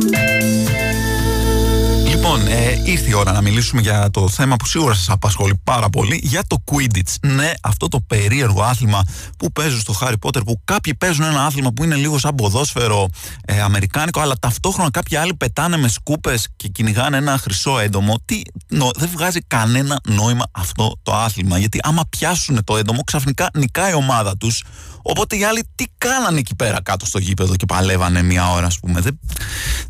Λοιπόν, 2.20 2.40
Λοιπόν, 2.40 2.48
ε, 2.48 2.82
ήρθε 2.86 3.10
η 3.10 3.14
ώρα 3.14 3.32
να 3.32 3.42
μιλήσουμε 3.42 3.82
για 3.82 4.10
το 4.12 4.30
θέμα 4.30 4.56
που 4.56 4.66
σίγουρα 4.66 4.94
σας 4.94 5.10
απασχολεί 5.10 5.60
πάρα 5.64 5.90
πολύ, 5.90 6.20
για 6.24 6.44
το 6.48 6.64
Quidditch. 6.72 7.14
Ναι, 7.22 7.52
αυτό 7.62 7.88
το 7.88 8.00
περίεργο 8.08 8.62
άθλημα 8.62 9.04
που 9.38 9.52
παίζουν 9.52 9.80
στο 9.80 9.94
Harry 10.02 10.14
Potter, 10.22 10.42
που 10.46 10.62
κάποιοι 10.66 10.96
παίζουν 10.96 11.26
ένα 11.26 11.46
άθλημα 11.46 11.72
που 11.72 11.84
είναι 11.84 11.96
λίγο 11.96 12.18
σαν 12.18 12.36
ποδόσφαιρο 12.36 13.08
ε, 13.46 13.62
αμερικάνικο, 13.62 14.20
αλλά 14.20 14.36
ταυτόχρονα 14.40 14.90
κάποιοι 14.92 15.18
άλλοι 15.18 15.36
πετάνε 15.36 15.78
με 15.78 15.88
σκούπες 15.88 16.48
και 16.56 16.68
κυνηγάνε 16.68 17.18
ένα 17.18 17.38
χρυσό 17.38 17.80
έντομο. 17.80 18.16
Τι, 18.26 18.42
νο, 18.68 18.90
δεν 18.96 19.10
βγάζει 19.14 19.40
κανένα 19.48 20.00
νόημα 20.08 20.46
αυτό 20.52 20.96
το 21.04 21.16
άθλημα. 21.16 21.58
Γιατί 21.58 21.80
άμα 21.84 22.04
πιάσουν 22.10 22.64
το 22.64 22.78
έντομο, 22.78 23.04
ξαφνικά 23.04 23.50
νικάει 23.54 23.92
η 23.92 23.96
ομάδα 23.96 24.38
τους. 24.38 24.64
Οπότε 25.02 25.36
οι 25.36 25.44
άλλοι 25.44 25.64
τι 25.76 25.86
κάνανε 25.98 26.40
εκεί 26.40 26.56
πέρα 26.56 26.82
κάτω 26.82 27.06
στο 27.06 27.20
γήπεδο 27.20 27.56
και 27.56 27.66
παλεύανε 27.66 28.22
μία 28.22 28.52
ώρα, 28.52 28.66
ας 28.66 28.80
πούμε. 28.80 29.00
Δεν, 29.00 29.20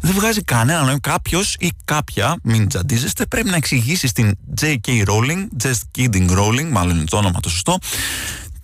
δεν 0.01 0.13
βγάζει 0.13 0.41
κανένα 0.41 0.81
νόημα. 0.81 0.99
Κάποιος 0.99 1.55
ή 1.59 1.71
κάποια, 1.85 2.18
μην 2.43 2.67
τζαντίζεστε, 2.67 3.25
πρέπει 3.25 3.49
να 3.49 3.55
εξηγήσεις 3.55 4.09
στην 4.09 4.35
J.K. 4.61 5.05
Rowling, 5.05 5.47
Just 5.63 5.81
Kidding 5.97 6.29
Rowling, 6.29 6.67
μάλλον 6.71 6.95
είναι 6.95 7.05
το 7.05 7.17
όνομα 7.17 7.39
το 7.39 7.49
σωστό, 7.49 7.77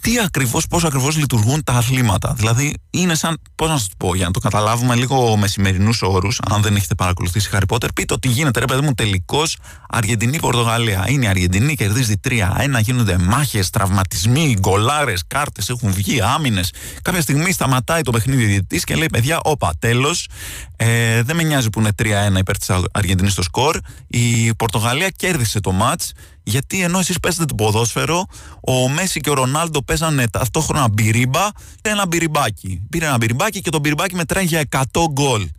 τι 0.06 0.20
ακριβώς, 0.20 0.68
πώς 0.68 0.84
ακριβώς 0.84 1.18
λειτουργούν 1.18 1.64
τα 1.64 1.74
αθλήματα. 1.74 2.34
Δηλαδή, 2.38 2.78
είναι 2.90 3.16
σαν, 3.16 3.38
πώς 3.56 3.70
να 3.70 3.78
σας 3.78 3.88
το 3.88 3.94
πω, 3.98 4.16
για 4.16 4.26
να 4.26 4.32
το 4.32 4.40
καταλάβουμε 4.40 4.96
λίγο 4.96 5.38
με 5.38 5.48
σημερινούς 5.48 6.02
όρους, 6.02 6.40
αν 6.50 6.62
δεν 6.62 6.76
έχετε 6.76 6.96
παρακολουθήσει 6.96 7.50
Harry 7.54 7.76
Potter, 7.76 7.88
πείτε 7.96 8.14
ότι 8.14 8.28
γίνεται, 8.28 8.60
ρε 8.60 8.66
παιδί 8.66 8.82
μου, 8.82 8.94
τελικώ 8.94 9.44
Αργεντινή-Πορτογαλία. 9.90 11.06
Είναι 11.08 11.26
η 11.26 11.28
Αργεντινή, 11.28 11.76
κερδίζει 11.76 12.20
3-1, 12.28 12.80
γίνονται 12.82 13.18
μάχες, 13.18 13.70
τραυματισμοί, 13.70 14.58
γκολάρες, 14.60 15.24
κάρτες 15.28 15.70
έχουν 15.70 15.92
βγει, 15.92 16.22
άμυνες. 16.22 16.74
Κάποια 17.02 17.22
στιγμή 17.22 17.52
σταματάει 17.52 18.02
το 18.02 18.12
παιχνίδι 18.12 18.46
διαιτητής 18.46 18.84
και 18.84 18.96
λέει: 18.96 19.08
Παιδιά, 19.12 19.40
όπα, 19.44 19.74
τέλος. 19.80 20.28
Ε, 20.76 21.22
δεν 21.22 21.36
με 21.36 21.44
νοιάζει 21.44 21.70
που 21.70 21.80
είναι 21.80 21.92
3-1 22.04 22.38
υπέρ 22.38 22.58
της 22.58 22.70
Αργεντινής 22.92 23.32
στο 23.32 23.44
σκορ. 23.44 23.80
Η 24.08 24.54
Πορτογαλία 24.56 25.10
κέρδισε 25.10 25.60
το 25.60 25.72
ματ 25.72 26.02
γιατί 26.46 26.82
ενώ 26.82 27.00
εσείς 27.00 27.20
παίζετε 27.20 27.46
το 27.46 27.56
ποδόσφαιρο, 27.56 28.26
ο 28.62 28.90
Μέση 28.90 29.20
και 29.20 29.30
ο 29.30 29.34
Ρονάλντο 29.34 29.84
παίζανε 29.84 30.28
ταυτόχρονα 30.30 30.88
μπυρίμπα 30.90 31.48
και 31.82 31.90
ένα 31.90 32.08
μπυριμπάκι. 32.08 32.82
Πήρε 32.90 33.06
ένα 33.06 33.18
μπυριμπάκι 33.18 33.62
και 33.62 33.70
το 33.70 33.80
μπυριμπάκι 33.80 34.16
μετράει 34.16 34.46
για 34.46 34.64
100 34.70 34.82
γκολ. 35.12 35.50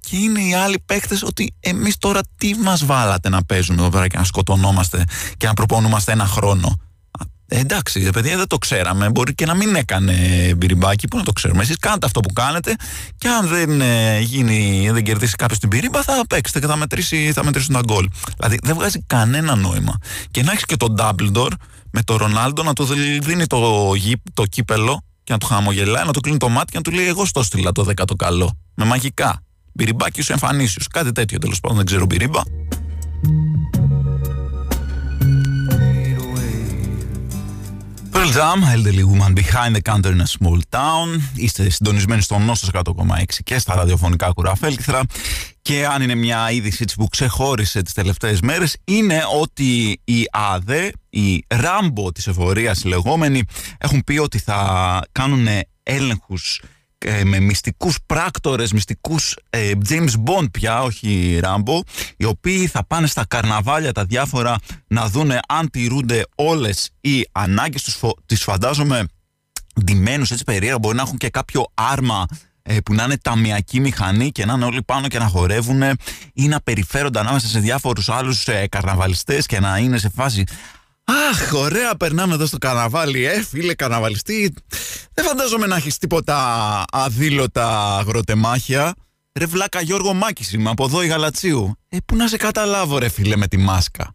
Και 0.00 0.16
είναι 0.16 0.40
οι 0.40 0.54
άλλοι 0.54 0.82
παίχτε 0.86 1.18
ότι 1.22 1.54
εμείς 1.60 1.98
τώρα 1.98 2.20
τι 2.36 2.54
μας 2.54 2.84
βάλατε 2.84 3.28
να 3.28 3.44
παίζουμε 3.44 3.80
εδώ 3.80 3.90
πέρα 3.90 4.08
και 4.08 4.18
να 4.18 4.24
σκοτωνόμαστε 4.24 5.04
και 5.36 5.46
να 5.46 5.54
προπονούμαστε 5.54 6.12
ένα 6.12 6.26
χρόνο. 6.26 6.76
Ε, 7.50 7.58
εντάξει, 7.58 8.10
παιδιά, 8.12 8.36
δεν 8.36 8.46
το 8.46 8.58
ξέραμε. 8.58 9.10
Μπορεί 9.10 9.34
και 9.34 9.46
να 9.46 9.54
μην 9.54 9.74
έκανε 9.74 10.14
μπυριμπάκι, 10.56 11.08
πού 11.08 11.16
να 11.16 11.22
το 11.22 11.32
ξέρουμε. 11.32 11.62
Εσείς 11.62 11.78
κάνετε 11.78 12.06
αυτό 12.06 12.20
που 12.20 12.32
κάνετε 12.32 12.74
και 13.18 13.28
αν 13.28 13.46
δεν 13.46 13.80
ε, 13.80 14.20
γίνει, 14.20 14.90
δεν 14.92 15.04
κερδίσει 15.04 15.36
κάποιος 15.36 15.58
την 15.58 15.68
πυρίμπα, 15.68 16.02
θα 16.02 16.22
παίξετε 16.28 16.60
και 16.60 16.66
θα, 16.66 16.76
μετρήσει, 16.76 17.32
θα 17.32 17.44
μετρήσουν 17.44 17.74
τα 17.74 17.80
γκολ. 17.84 18.08
Δηλαδή 18.36 18.58
δεν 18.62 18.74
βγάζει 18.74 19.02
κανένα 19.06 19.54
νόημα. 19.54 19.98
Και 20.30 20.42
να 20.42 20.52
έχεις 20.52 20.64
και 20.64 20.76
τον 20.76 20.94
Ντάμπλντορ 20.94 21.54
με 21.90 22.02
τον 22.02 22.16
Ρονάλντο 22.16 22.62
να 22.62 22.72
του 22.72 22.84
δίνει 23.20 23.46
το, 23.46 23.92
το 24.34 24.44
κύπελο 24.44 25.02
και 25.24 25.32
να 25.32 25.38
του 25.38 25.46
χαμογελάει, 25.46 26.04
να 26.04 26.12
του 26.12 26.20
κλείνει 26.20 26.38
το 26.38 26.48
μάτι 26.48 26.72
και 26.72 26.76
να 26.76 26.82
του 26.82 26.90
λέει: 26.90 27.06
Εγώ 27.06 27.24
στο 27.24 27.42
στείλα 27.42 27.72
το 27.72 27.82
δέκατο 27.82 28.14
καλό. 28.14 28.58
Με 28.74 28.84
μαγικά. 28.84 29.42
Μπυριμπάκι 29.72 30.22
σου 30.22 30.32
εμφανίσιος. 30.32 30.88
Κάτι 30.88 31.12
τέτοιο 31.12 31.38
τέλος 31.38 31.60
πάντων, 31.60 31.76
δεν 31.76 31.86
ξέρω 31.86 32.04
μπυρίμπα. 32.04 32.40
Pearl 38.28 38.40
Jam, 38.40 38.62
Elderly 38.74 39.04
Woman 39.04 39.34
Behind 39.34 39.74
the 39.76 39.82
Counter 39.82 40.12
in 40.12 40.20
a 40.20 40.26
Small 40.26 40.60
Town. 40.70 41.20
Είστε 41.34 41.70
συντονισμένοι 41.70 42.22
στο 42.22 42.38
Νόστος 42.38 42.70
100,6 42.72 42.82
και 43.44 43.58
στα 43.58 43.74
ραδιοφωνικά 43.74 44.30
κουραφέλκυθρα. 44.32 45.00
Και 45.62 45.86
αν 45.86 46.02
είναι 46.02 46.14
μια 46.14 46.50
είδηση 46.50 46.84
που 46.96 47.08
ξεχώρισε 47.08 47.82
τις 47.82 47.92
τελευταίες 47.92 48.40
μέρες, 48.40 48.76
είναι 48.84 49.22
ότι 49.40 50.00
οι 50.04 50.24
ΑΔΕ, 50.30 50.90
οι 51.10 51.44
Ράμπο 51.48 52.12
της 52.12 52.26
εφορίας 52.26 52.84
λεγόμενοι, 52.84 53.42
έχουν 53.78 54.04
πει 54.04 54.18
ότι 54.18 54.38
θα 54.38 55.00
κάνουν 55.12 55.46
έλεγχους 55.82 56.56
ε, 56.56 56.66
με 57.24 57.40
μυστικούς 57.40 57.98
πράκτορες, 58.06 58.72
μυστικούς 58.72 59.36
ε, 59.50 59.72
James 59.88 60.12
Bond 60.24 60.50
πια, 60.50 60.82
όχι 60.82 61.38
Ράμπο, 61.42 61.80
οι 62.16 62.24
οποίοι 62.24 62.66
θα 62.66 62.86
πάνε 62.86 63.06
στα 63.06 63.24
καρναβάλια 63.28 63.92
τα 63.92 64.04
διάφορα 64.04 64.56
να 64.86 65.08
δούνε 65.08 65.40
αν 65.48 65.70
τηρούνται 65.70 66.24
όλες 66.34 66.90
οι 67.00 67.28
ανάγκες 67.32 67.82
τους, 67.82 68.00
τις 68.26 68.42
φαντάζομαι 68.42 69.06
ντυμένους 69.84 70.30
έτσι 70.30 70.44
περίεργα, 70.44 70.78
μπορεί 70.78 70.96
να 70.96 71.02
έχουν 71.02 71.16
και 71.16 71.28
κάποιο 71.28 71.64
άρμα 71.74 72.26
ε, 72.62 72.76
που 72.84 72.94
να 72.94 73.04
είναι 73.04 73.16
ταμιακή 73.16 73.80
μηχανή 73.80 74.30
και 74.30 74.44
να 74.44 74.52
είναι 74.52 74.64
όλοι 74.64 74.82
πάνω 74.82 75.08
και 75.08 75.18
να 75.18 75.26
χορεύουν 75.26 75.82
ή 76.32 76.48
να 76.48 76.60
περιφέρονται 76.60 77.18
ανάμεσα 77.18 77.46
σε 77.46 77.58
διάφορους 77.58 78.08
άλλους 78.08 78.48
ε, 78.48 78.66
καρναβαλιστές 78.68 79.46
και 79.46 79.60
να 79.60 79.78
είναι 79.78 79.98
σε 79.98 80.08
φάση 80.08 80.44
Αχ, 81.10 81.52
ωραία, 81.52 81.96
περνάμε 81.96 82.34
εδώ 82.34 82.46
στο 82.46 82.58
καρναβάλι, 82.58 83.24
ε, 83.24 83.42
φίλε 83.42 83.74
καρναβαλιστή. 83.74 84.54
Δεν 85.14 85.24
φαντάζομαι 85.24 85.66
να 85.66 85.76
έχεις 85.76 85.98
τίποτα 85.98 86.84
αδήλωτα 86.92 87.96
αγροτεμάχια. 87.96 88.94
Ρε 89.38 89.46
βλάκα 89.46 89.80
Γιώργο 89.80 90.14
Μάκης 90.14 90.52
είμαι, 90.52 90.70
από 90.70 90.84
εδώ 90.84 91.02
η 91.02 91.06
Γαλατσίου. 91.06 91.72
Ε, 91.88 91.96
πού 92.04 92.16
να 92.16 92.28
σε 92.28 92.36
καταλάβω 92.36 92.98
ρε 92.98 93.08
φίλε 93.08 93.36
με 93.36 93.46
τη 93.46 93.56
μάσκα; 93.56 94.14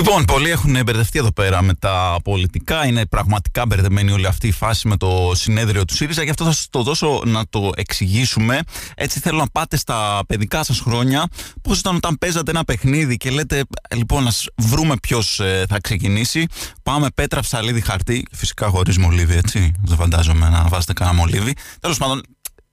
Λοιπόν, 0.00 0.24
πολλοί 0.24 0.50
έχουν 0.50 0.82
μπερδευτεί 0.84 1.18
εδώ 1.18 1.32
πέρα 1.32 1.62
με 1.62 1.74
τα 1.74 2.16
πολιτικά. 2.24 2.86
Είναι 2.86 3.06
πραγματικά 3.06 3.66
μπερδεμένη 3.66 4.10
όλη 4.10 4.26
αυτή 4.26 4.46
η 4.46 4.52
φάση 4.52 4.88
με 4.88 4.96
το 4.96 5.32
συνέδριο 5.34 5.84
του 5.84 5.94
ΣΥΡΙΖΑ. 5.94 6.22
Γι' 6.22 6.30
αυτό 6.30 6.44
θα 6.44 6.52
σας 6.52 6.66
το 6.70 6.82
δώσω 6.82 7.22
να 7.26 7.44
το 7.50 7.70
εξηγήσουμε. 7.76 8.60
Έτσι 8.94 9.20
θέλω 9.20 9.38
να 9.38 9.46
πάτε 9.46 9.76
στα 9.76 10.20
παιδικά 10.28 10.64
σας 10.64 10.80
χρόνια. 10.80 11.28
Πώς 11.62 11.78
ήταν 11.78 11.94
όταν 11.96 12.16
παίζατε 12.18 12.50
ένα 12.50 12.64
παιχνίδι 12.64 13.16
και 13.16 13.30
λέτε, 13.30 13.62
λοιπόν, 13.94 14.22
να 14.24 14.30
βρούμε 14.56 14.94
ποιος 15.02 15.40
ε, 15.40 15.64
θα 15.68 15.80
ξεκινήσει. 15.80 16.46
Πάμε 16.82 17.08
πέτρα, 17.14 17.40
ψαλίδι, 17.40 17.80
χαρτί. 17.80 18.26
Φυσικά 18.32 18.68
χωρίς 18.68 18.98
μολύβι, 18.98 19.36
έτσι. 19.36 19.72
Δεν 19.84 19.96
φαντάζομαι 19.96 20.48
να 20.48 20.68
βάζετε 20.68 20.92
κανένα 20.92 21.16
μολύβι. 21.16 21.54
Τέλος 21.80 21.98
πάντων, 21.98 22.22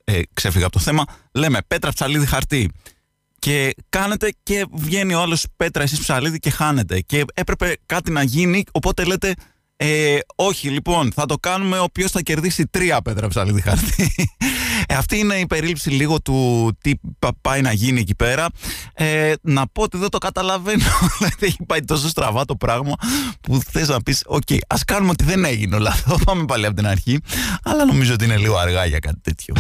ε, 0.04 0.20
ξέφυγα 0.34 0.66
από 0.66 0.74
το 0.74 0.80
θέμα. 0.80 1.04
Λέμε 1.32 1.60
πέτρα, 1.68 1.92
ψαλίδι, 1.92 2.26
χαρτί 2.26 2.72
και 3.40 3.76
κάνετε 3.90 4.34
και 4.44 4.66
βγαίνει 4.72 5.14
ο 5.14 5.22
άλλος 5.22 5.46
πέτρα 5.56 5.84
εσείς 5.84 6.00
ψαλίδι 6.00 6.40
και 6.40 6.50
χάνετε. 6.50 7.00
Και 7.00 7.26
έπρεπε 7.34 7.76
κάτι 7.86 8.12
να 8.12 8.24
γίνει 8.24 8.64
οπότε 8.72 9.04
λέτε 9.04 9.34
ε, 9.80 10.18
όχι 10.36 10.70
λοιπόν 10.70 11.12
θα 11.12 11.26
το 11.26 11.36
κάνουμε 11.36 11.80
ο 11.80 11.84
οποίος 11.84 12.12
θα 12.12 12.22
κερδίσει 12.22 12.68
τρία 12.68 13.02
πέτρα 13.02 13.28
ψαλίδι 13.28 13.62
χαρτί. 13.62 14.12
Ε, 14.90 14.96
αυτή 14.96 15.18
είναι 15.18 15.36
η 15.36 15.48
περίληψη 15.48 15.90
λίγο 15.90 16.22
του 16.22 16.72
τι 16.82 16.92
πάει 17.42 17.62
να 17.62 17.72
γίνει 17.72 18.00
εκεί 18.00 18.16
πέρα. 18.16 18.48
Ε, 18.94 19.34
να 19.42 19.68
πω 19.68 19.82
ότι 19.82 19.98
δεν 19.98 20.10
το 20.10 20.18
καταλαβαίνω. 20.18 20.84
Δηλαδή 21.18 21.46
έχει 21.46 21.58
πάει 21.66 21.80
τόσο 21.80 22.08
στραβά 22.08 22.46
το 22.46 22.56
πράγμα 22.56 22.94
που 23.42 23.62
θες 23.72 23.88
να 23.88 24.02
πεις 24.02 24.24
οκέι 24.26 24.42
okay, 24.50 24.58
ας 24.68 24.84
κάνουμε 24.84 25.12
ότι 25.12 25.24
δεν 25.24 25.46
έγινε 25.46 25.76
όλα 25.76 25.90
αυτό 25.90 26.18
πάμε 26.26 26.46
πάλι 26.46 26.66
από 26.66 26.76
την 26.76 26.88
αρχή 26.88 27.20
αλλά 27.64 27.86
νομίζω 27.86 28.14
ότι 28.14 28.26
είναι 28.26 28.38
λίγο 28.38 28.58
αργά 28.58 28.86
για 28.86 29.00
κάτι 29.00 29.20
τέτοιο 29.22 29.54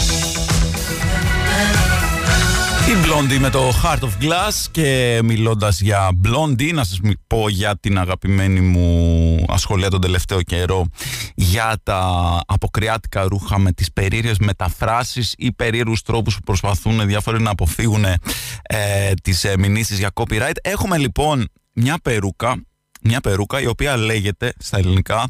η 2.87 2.89
Blondie 2.89 3.39
με 3.39 3.49
το 3.49 3.69
Heart 3.83 3.99
of 3.99 4.23
Glass 4.23 4.65
και 4.71 5.19
μιλώντας 5.23 5.81
για 5.81 6.09
Blondie 6.23 6.73
να 6.73 6.83
σας 6.83 6.99
πω 7.27 7.49
για 7.49 7.77
την 7.79 7.99
αγαπημένη 7.99 8.59
μου 8.59 9.45
ασχολία 9.47 9.89
τον 9.89 10.01
τελευταίο 10.01 10.41
καιρό 10.41 10.85
για 11.35 11.77
τα 11.83 12.41
αποκριάτικα 12.45 13.23
ρούχα 13.23 13.59
με 13.59 13.71
τις 13.71 13.93
περίεργες 13.93 14.37
μεταφράσεις 14.37 15.33
ή 15.37 15.51
περίεργους 15.51 16.01
τρόπους 16.01 16.35
που 16.35 16.41
προσπαθούν 16.41 17.07
διάφοροι 17.07 17.41
να 17.41 17.49
αποφύγουν 17.49 18.05
ε, 18.05 18.17
τις 19.23 19.43
ε, 19.43 19.57
μηνύσεις 19.57 19.97
για 19.97 20.09
copyright. 20.13 20.55
Έχουμε 20.61 20.97
λοιπόν 20.97 21.49
μια 21.73 21.97
περούκα, 22.03 22.65
μια 23.01 23.21
περούκα 23.21 23.61
η 23.61 23.65
οποία 23.65 23.97
λέγεται 23.97 24.53
στα 24.57 24.77
ελληνικά 24.77 25.27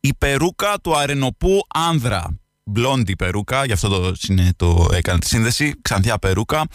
η 0.00 0.14
περούκα 0.18 0.74
του 0.82 0.96
αρενοπού 0.96 1.66
άνδρα 1.74 2.38
μπλόντι 2.66 3.16
περούκα, 3.16 3.64
γι' 3.64 3.72
αυτό 3.72 3.88
το, 3.88 4.12
το 4.56 4.88
έκανα 4.92 5.18
τη 5.18 5.26
σύνδεση, 5.26 5.74
ξανθιά 5.82 6.18
περούκα. 6.18 6.66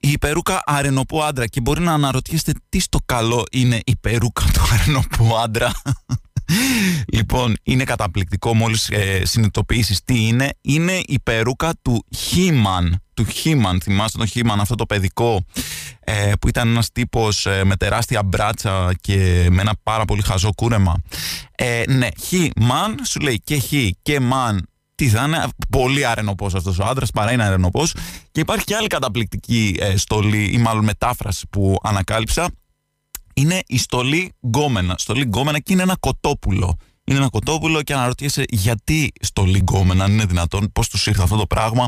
Η 0.00 0.18
περούκα 0.18 0.62
αρενοπού 0.64 1.22
άντρα 1.22 1.46
και 1.46 1.60
μπορεί 1.60 1.80
να 1.80 1.92
αναρωτιέστε 1.92 2.52
τι 2.68 2.80
στο 2.80 2.98
καλό 3.06 3.44
είναι 3.50 3.80
η 3.84 3.96
περούκα 4.00 4.44
του 4.52 4.60
αρενοπού 4.72 5.36
άντρα. 5.36 5.72
λοιπόν, 7.14 7.56
είναι 7.62 7.84
καταπληκτικό 7.84 8.54
μόλις 8.54 8.88
ε, 8.90 9.22
συνειδητοποιήσεις 9.24 10.04
τι 10.04 10.26
είναι. 10.26 10.48
Είναι 10.60 11.00
η 11.06 11.20
περούκα 11.22 11.72
του 11.82 12.04
Χίμαν. 12.16 13.02
Του 13.14 13.24
Χίμαν, 13.24 13.80
θυμάστε 13.80 14.18
τον 14.18 14.26
Χίμαν, 14.26 14.60
αυτό 14.60 14.74
το 14.74 14.86
παιδικό 14.86 15.44
ε, 16.00 16.32
που 16.40 16.48
ήταν 16.48 16.68
ένας 16.68 16.92
τύπος 16.92 17.46
ε, 17.46 17.64
με 17.64 17.76
τεράστια 17.76 18.22
μπράτσα 18.22 18.94
και 19.00 19.48
με 19.50 19.60
ένα 19.60 19.74
πάρα 19.82 20.04
πολύ 20.04 20.22
χαζό 20.22 20.52
κούρεμα. 20.54 21.02
Ε, 21.54 21.82
ναι, 21.88 22.08
Χίμαν, 22.20 22.98
σου 23.04 23.20
λέει 23.20 23.40
και 23.44 23.56
Χι 23.56 23.96
και 24.02 24.20
Μαν 24.20 24.66
τι 24.94 25.08
θα 25.08 25.24
είναι, 25.24 25.46
πολύ 25.70 26.06
αρενοπό 26.06 26.46
αυτός 26.46 26.78
ο 26.78 26.84
άντρας, 26.84 27.10
παρά 27.10 27.32
είναι 27.32 27.44
αρενοπό. 27.44 27.86
Και 28.30 28.40
υπάρχει 28.40 28.64
και 28.64 28.74
άλλη 28.74 28.86
καταπληκτική 28.86 29.76
ε, 29.78 29.96
στολή, 29.96 30.50
ή 30.52 30.58
μάλλον 30.58 30.84
μετάφραση 30.84 31.46
που 31.50 31.76
ανακάλυψα. 31.82 32.50
Είναι 33.34 33.62
η 33.66 33.78
στολή 33.78 34.32
γκόμενα. 34.46 34.94
Στολή 34.98 35.22
γκόμενα 35.22 35.58
και 35.58 35.72
είναι 35.72 35.82
ένα 35.82 35.96
κοτόπουλο. 36.00 36.76
Είναι 37.04 37.18
ένα 37.18 37.28
κοτόπουλο 37.28 37.82
και 37.82 37.92
αναρωτιέσαι 37.92 38.44
γιατί 38.48 39.12
στολή 39.20 39.58
γκόμενα, 39.58 40.04
αν 40.04 40.12
είναι 40.12 40.24
δυνατόν, 40.24 40.72
πώς 40.72 40.88
τους 40.88 41.06
ήρθε 41.06 41.22
αυτό 41.22 41.36
το 41.36 41.46
πράγμα. 41.46 41.86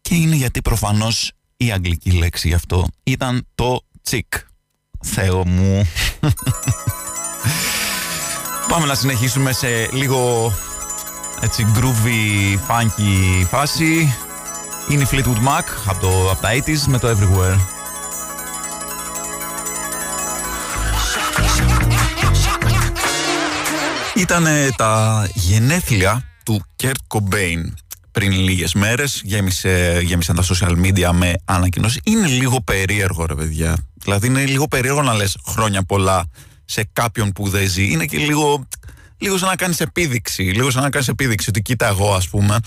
Και 0.00 0.14
είναι 0.14 0.36
γιατί 0.36 0.62
προφανώς 0.62 1.32
η 1.56 1.72
αγγλική 1.72 2.10
λέξη 2.10 2.48
γι' 2.48 2.54
αυτό 2.54 2.86
ήταν 3.02 3.46
το 3.54 3.80
τσικ. 4.02 4.34
Θεό 5.02 5.46
μου. 5.46 5.86
Πάμε 8.68 8.86
να 8.86 8.94
συνεχίσουμε 8.94 9.52
σε 9.52 9.88
λίγο 9.92 10.52
έτσι 11.40 11.66
groovy, 11.74 12.54
funky 12.68 13.46
φάση. 13.48 14.14
Είναι 14.88 15.02
η 15.02 15.06
Fleetwood 15.10 15.46
Mac 15.46 15.64
από, 15.86 16.00
το, 16.00 16.30
από 16.30 16.40
τα 16.40 16.48
80s 16.52 16.80
με 16.86 16.98
το 16.98 17.08
Everywhere. 17.08 17.58
Ήταν 24.14 24.46
τα 24.76 25.26
γενέθλια 25.34 26.24
του 26.44 26.62
Kurt 26.82 27.18
Cobain 27.18 27.72
πριν 28.12 28.32
λίγες 28.32 28.74
μέρες 28.74 29.20
γέμισε, 29.24 30.00
γέμισαν 30.04 30.36
τα 30.36 30.42
social 30.42 30.86
media 30.86 31.10
με 31.12 31.32
ανακοινώσεις. 31.44 32.00
Είναι 32.04 32.26
λίγο 32.26 32.60
περίεργο 32.60 33.26
ρε 33.26 33.34
παιδιά. 33.34 33.76
Δηλαδή 33.94 34.26
είναι 34.26 34.44
λίγο 34.44 34.68
περίεργο 34.68 35.02
να 35.02 35.14
λες 35.14 35.36
χρόνια 35.46 35.82
πολλά 35.82 36.24
σε 36.64 36.88
κάποιον 36.92 37.32
που 37.32 37.48
δεν 37.48 37.68
ζει. 37.68 37.92
Είναι 37.92 38.04
και 38.04 38.18
λίγο, 38.18 38.66
λίγο 39.20 39.38
σαν 39.38 39.48
να 39.48 39.56
κάνεις 39.56 39.80
επίδειξη. 39.80 40.42
Λίγο 40.42 40.70
σαν 40.70 40.82
να 40.82 40.90
κάνεις 40.90 41.08
επίδειξη 41.08 41.48
ότι 41.48 41.62
κοίτα 41.62 41.86
εγώ 41.86 42.14
ας 42.14 42.28
πούμε. 42.28 42.58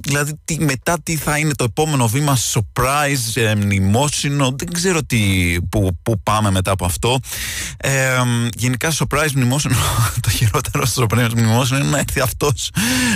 Δηλαδή 0.00 0.40
τι, 0.44 0.64
μετά 0.64 0.96
τι 1.02 1.16
θα 1.16 1.38
είναι 1.38 1.54
το 1.54 1.64
επόμενο 1.64 2.08
βήμα 2.08 2.36
surprise, 2.52 3.34
ε, 3.34 3.54
μνημόσυνο 3.54 4.54
δεν 4.58 4.72
ξέρω 4.72 5.04
τι, 5.04 5.56
που, 5.68 5.98
που 6.02 6.20
πάμε 6.22 6.50
μετά 6.50 6.70
από 6.70 6.84
αυτό 6.84 7.20
ε, 7.76 7.90
γενικά 8.56 8.92
surprise 8.92 9.30
μνημόσυνο 9.34 9.76
το 10.22 10.30
χειρότερο 10.30 10.86
στο 10.86 11.06
surprise 11.08 11.32
μνημόσυνο 11.36 11.78
είναι 11.78 11.88
να 11.88 11.98
έρθει 11.98 12.20
αυτός 12.20 12.70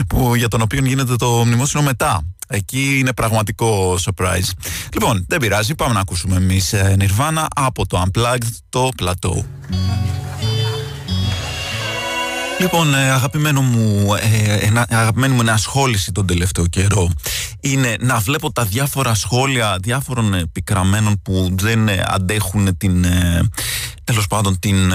που, 0.09 0.35
για 0.35 0.49
τον 0.49 0.61
οποίο 0.61 0.85
γίνεται 0.85 1.17
το 1.17 1.45
μνημόσυνο 1.45 1.83
μετά 1.83 2.23
Εκεί 2.55 2.99
είναι 2.99 3.13
πραγματικό 3.13 3.99
surprise. 4.05 4.51
Λοιπόν, 4.93 5.25
δεν 5.29 5.41
πειράζει, 5.41 5.75
πάμε 5.75 5.95
να 5.95 6.01
ακούσουμε 6.01 6.37
εμείς 6.37 6.73
ε, 6.73 6.97
Nirvana 6.99 7.45
από 7.55 7.87
το 7.87 8.05
Unplugged, 8.07 8.51
το 8.69 8.89
Plateau. 9.03 9.45
Λοιπόν, 12.63 12.95
ε, 12.95 13.11
αγαπημένο 13.11 13.61
μου, 13.63 14.15
ε, 14.15 14.55
ένα, 14.55 14.87
αγαπημένη 14.91 15.35
μου 15.35 15.41
ενασχόληση 15.41 16.13
τον 16.13 16.27
τελευταίο 16.27 16.67
καιρό 16.67 17.11
είναι 17.61 17.97
να 18.01 18.19
βλέπω 18.19 18.53
τα 18.53 18.65
διάφορα 18.65 19.15
σχόλια 19.15 19.79
διάφορων 19.83 20.35
επικραμένων 20.35 21.23
που 21.23 21.55
δεν 21.59 21.89
ε, 21.89 22.03
αντέχουν 22.07 22.77
την, 22.77 23.07
τέλος 24.05 24.27
πάντων 24.27 24.59
την, 24.59 24.93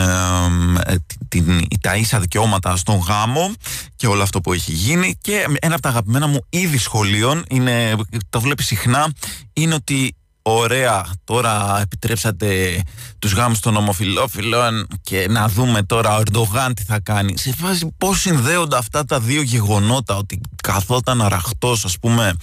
την, 1.28 1.68
τα 1.82 1.96
ίσα 1.96 2.20
δικαιώματα 2.20 2.76
στον 2.76 2.98
γάμο 2.98 3.54
και 3.96 4.08
όλο 4.08 4.22
αυτό 4.22 4.42
που 4.42 4.54
έχει 4.54 4.72
γίνει. 4.72 5.18
Και 5.22 5.46
ένα 5.60 5.74
από 5.74 5.82
τα 5.82 5.90
αγαπημένα 5.90 6.28
μου 6.28 6.46
είδη 6.50 6.78
σχολείων 6.78 7.46
είναι, 7.50 7.96
το 8.30 8.42
βλέπει 8.42 8.64
συχνά 8.64 9.12
είναι 9.54 9.74
ότι 9.74 10.16
Ωραία, 10.50 11.06
τώρα 11.24 11.80
επιτρέψατε 11.82 12.82
τους 13.20 13.34
γάμους 13.34 13.60
των 13.60 13.76
ομοφιλόφιλων 13.76 14.88
και 15.02 15.28
να 15.30 15.48
δούμε 15.48 15.84
τώρα 15.84 16.16
ο 16.16 16.20
Ερντογάν 16.20 16.74
τι 16.74 16.84
θα 16.84 17.00
κάνει. 17.00 17.38
Σε 17.38 17.54
φάση 17.54 17.94
πώς 17.98 18.20
συνδέονται 18.20 18.78
αυτά 18.78 19.06
τα 19.06 19.20
δύο 19.20 19.42
γεγονότα, 19.42 20.16
ότι 20.16 20.42
καθόταν 20.64 21.22
αραχτός 21.22 21.86
ας 21.86 22.00
πούμε 22.00 22.34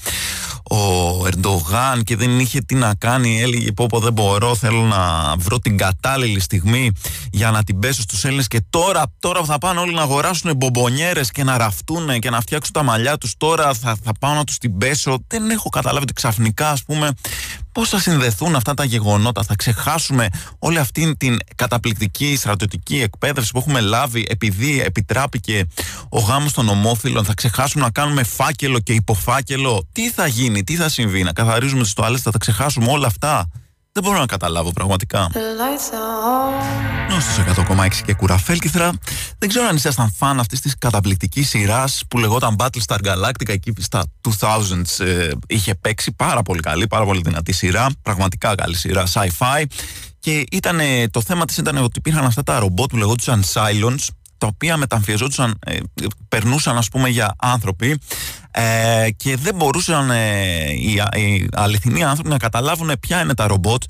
ο 0.71 1.27
Ερντογάν 1.27 2.03
και 2.03 2.17
δεν 2.17 2.39
είχε 2.39 2.61
τι 2.61 2.75
να 2.75 2.95
κάνει, 2.95 3.43
έλεγε 3.43 3.73
πω 3.73 3.87
πω 3.87 4.01
δεν 4.01 4.13
μπορώ, 4.13 4.55
θέλω 4.55 4.83
να 4.83 5.35
βρω 5.39 5.59
την 5.59 5.77
κατάλληλη 5.77 6.41
στιγμή 6.41 6.91
για 7.33 7.51
να 7.51 7.65
την 7.65 7.79
πέσω 7.79 8.03
στους 8.03 8.25
Έλληνες 8.25 8.49
και 8.49 8.63
τώρα, 8.71 9.03
τώρα 9.19 9.45
θα 9.45 9.59
πάνε 9.59 9.81
όλοι 9.81 9.95
να 9.95 10.03
αγοράσουν 10.03 10.57
μπομπονιέρες 10.57 11.31
και 11.31 11.45
να 11.45 11.59
ραφτούν 11.59 12.19
και 12.19 12.31
να 12.31 12.41
φτιάξουν 12.41 12.73
τα 12.73 12.83
μαλλιά 12.83 13.19
τους, 13.19 13.35
τώρα 13.37 13.75
θα, 13.75 13.97
θα 14.05 14.13
πάω 14.21 14.35
να 14.35 14.45
τους 14.45 14.59
την 14.59 14.79
πέσω. 14.79 15.19
Δεν 15.27 15.51
έχω 15.51 15.69
καταλάβει 15.69 16.03
ότι 16.03 16.13
ξαφνικά 16.13 16.71
ας 16.71 16.83
πούμε 16.83 17.11
πώς 17.75 17.89
θα 17.89 17.99
συνδεθούν 17.99 18.55
αυτά 18.57 18.75
τα 18.75 18.85
γεγονότα, 18.85 19.43
θα 19.43 19.55
ξεχάσουμε 19.55 20.29
όλη 20.59 20.79
αυτή 20.79 21.17
την 21.17 21.39
καταπληκτική 21.57 22.37
στρατιωτική 22.37 23.01
εκπαίδευση 23.01 23.51
που 23.53 23.59
έχουμε 23.59 23.81
λάβει 23.81 24.27
επειδή 24.29 24.81
επιτράπηκε 24.81 25.67
ο 26.09 26.19
γάμος 26.19 26.53
των 26.53 26.69
ομόφυλων, 26.69 27.25
θα 27.25 27.35
ξεχάσουμε 27.35 27.85
να 27.85 27.91
κάνουμε 27.91 28.23
φάκελο 28.23 28.79
και 28.79 28.93
υποφάκελο; 28.93 29.89
Τι 29.93 30.11
θα 30.11 30.27
γίνει, 30.27 30.65
τι 30.65 30.77
θα 30.77 30.89
συμβεί, 30.89 31.23
να 31.23 31.33
καθαρίζουμε 31.33 31.83
τις 31.83 31.93
τοάλες, 31.93 32.21
θα 32.21 32.31
τα 32.31 32.39
ξεχάσουμε 32.39 32.91
όλα 32.91 33.07
αυτά; 33.07 33.51
Δεν 33.97 34.03
μπορώ 34.03 34.19
να 34.19 34.27
καταλάβω 34.27 34.73
πραγματικά. 34.73 35.31
Νόστος 37.09 37.67
100,6 37.69 37.89
και 38.05 38.15
κουραφέλκυθρα. 38.15 38.93
Δεν 39.39 39.49
ξέρω 39.49 39.67
αν 39.67 39.77
ήσασταν 39.77 40.13
φαν 40.17 40.41
αυτής 40.41 40.61
της 40.61 40.79
καταπληκτικής 40.79 41.49
σειράς 41.49 42.03
που 42.09 42.19
λεγόταν 42.19 42.57
Battlestar 42.59 42.97
Galactica 43.05 43.49
εκεί 43.49 43.73
στα 43.79 44.05
2000s. 44.41 45.05
Ε, 45.05 45.31
είχε 45.47 45.75
παίξει 45.75 46.13
πάρα 46.13 46.43
πολύ 46.43 46.61
καλή, 46.61 46.87
πάρα 46.87 47.05
πολύ 47.05 47.21
δυνατή 47.25 47.53
σειρά. 47.53 47.87
Πραγματικά 48.03 48.55
καλή 48.55 48.77
σειρά, 48.77 49.05
sci-fi. 49.13 49.65
Και 50.19 50.45
ήταν, 50.51 50.79
το 51.11 51.23
θέμα 51.23 51.45
της 51.45 51.57
ήταν 51.57 51.77
ότι 51.77 51.99
υπήρχαν 51.99 52.25
αυτά 52.25 52.43
τα 52.43 52.59
ρομπότ 52.59 52.91
που 52.91 52.97
λεγόντουσαν 52.97 53.45
Cylons 53.53 54.07
τα 54.45 54.51
οποία 54.55 54.77
μεταμφιεζόντουσαν, 54.77 55.59
ε, 55.67 55.77
περνούσαν 56.29 56.77
ας 56.77 56.89
πούμε 56.89 57.09
για 57.09 57.35
άνθρωποι 57.39 57.99
ε, 58.51 59.11
και 59.17 59.37
δεν 59.37 59.55
μπορούσαν 59.55 60.11
ε, 60.11 60.73
οι, 60.73 60.93
οι 61.21 61.49
αληθινοί 61.53 62.05
άνθρωποι 62.05 62.29
να 62.29 62.37
καταλάβουν 62.37 62.91
ποια 63.01 63.21
είναι 63.21 63.35
τα 63.35 63.47
ρομπότ 63.47 63.83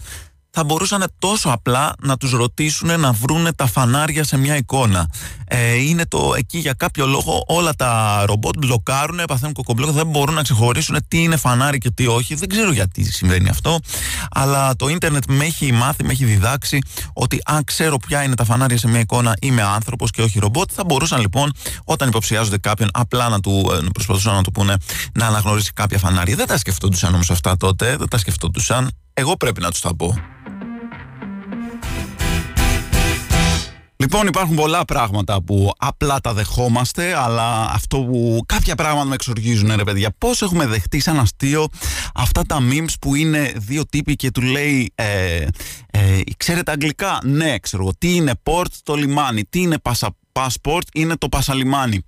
θα 0.56 0.64
μπορούσαν 0.64 1.04
τόσο 1.18 1.48
απλά 1.48 1.92
να 2.02 2.16
τους 2.16 2.30
ρωτήσουν 2.30 3.00
να 3.00 3.12
βρούνε 3.12 3.52
τα 3.52 3.66
φανάρια 3.66 4.24
σε 4.24 4.36
μια 4.36 4.56
εικόνα. 4.56 5.10
Ε, 5.44 5.74
είναι 5.74 6.06
το 6.06 6.34
εκεί 6.36 6.58
για 6.58 6.72
κάποιο 6.72 7.06
λόγο 7.06 7.44
όλα 7.46 7.74
τα 7.74 8.22
ρομπότ 8.26 8.56
μπλοκάρουν, 8.58 9.20
παθαίνουν 9.26 9.54
κοκομπλόκ, 9.54 9.90
δεν 9.90 10.06
μπορούν 10.06 10.34
να 10.34 10.42
ξεχωρίσουν 10.42 10.96
τι 11.08 11.22
είναι 11.22 11.36
φανάρι 11.36 11.78
και 11.78 11.90
τι 11.90 12.06
όχι. 12.06 12.34
Δεν 12.34 12.48
ξέρω 12.48 12.72
γιατί 12.72 13.04
συμβαίνει 13.04 13.48
αυτό, 13.48 13.78
αλλά 14.30 14.76
το 14.76 14.88
ίντερνετ 14.88 15.24
με 15.28 15.44
έχει 15.44 15.72
μάθει, 15.72 16.04
με 16.04 16.12
έχει 16.12 16.24
διδάξει 16.24 16.78
ότι 17.12 17.40
αν 17.44 17.64
ξέρω 17.64 17.96
ποια 17.96 18.22
είναι 18.22 18.34
τα 18.34 18.44
φανάρια 18.44 18.78
σε 18.78 18.88
μια 18.88 19.00
εικόνα 19.00 19.36
είμαι 19.40 19.62
άνθρωπος 19.62 20.10
και 20.10 20.22
όχι 20.22 20.38
ρομπότ, 20.38 20.70
θα 20.74 20.84
μπορούσαν 20.84 21.20
λοιπόν 21.20 21.52
όταν 21.84 22.08
υποψιάζονται 22.08 22.58
κάποιον 22.58 22.88
απλά 22.92 23.28
να 23.28 23.40
του 23.40 23.70
ε, 23.72 23.86
προσπαθούσαν 23.92 24.34
να 24.34 24.42
του 24.42 24.50
πούνε 24.50 24.76
να 25.14 25.26
αναγνωρίσει 25.26 25.72
κάποια 25.72 25.98
φανάρια. 25.98 26.36
Δεν 26.36 26.46
τα 26.46 26.58
σκεφτόντουσαν 26.58 27.14
όμως 27.14 27.30
αυτά 27.30 27.56
τότε, 27.56 27.96
δεν 27.96 28.08
τα 28.08 28.18
σκεφτόντουσαν. 28.18 28.90
Εγώ 29.14 29.36
πρέπει 29.36 29.60
να 29.60 29.70
τους 29.70 29.80
τα 29.80 29.96
πω. 29.96 30.33
Λοιπόν, 33.96 34.26
υπάρχουν 34.26 34.56
πολλά 34.56 34.84
πράγματα 34.84 35.42
που 35.42 35.72
απλά 35.78 36.20
τα 36.20 36.34
δεχόμαστε, 36.34 37.18
αλλά 37.18 37.70
αυτό 37.70 37.98
που 37.98 38.42
κάποια 38.46 38.74
πράγματα 38.74 39.06
με 39.06 39.14
εξοργίζουν, 39.14 39.72
ρε 39.76 39.84
παιδιά. 39.84 40.14
Πώς 40.18 40.42
έχουμε 40.42 40.66
δεχτεί 40.66 41.00
σαν 41.00 41.18
αστείο 41.18 41.66
αυτά 42.14 42.42
τα 42.42 42.58
memes 42.70 42.94
που 43.00 43.14
είναι 43.14 43.52
δύο 43.56 43.86
τύποι 43.86 44.16
και 44.16 44.30
του 44.30 44.42
λέει, 44.42 44.92
ε, 44.94 45.46
ε, 45.90 46.20
ξέρετε 46.36 46.70
αγγλικά, 46.70 47.18
ναι, 47.24 47.58
ξέρω 47.58 47.92
Τι 47.98 48.14
είναι 48.14 48.32
port, 48.42 48.70
το 48.82 48.94
λιμάνι. 48.94 49.44
Τι 49.44 49.60
είναι 49.60 49.76
passport, 50.32 50.82
είναι 50.94 51.16
το 51.16 51.28
πασαλιμάνι. 51.28 52.04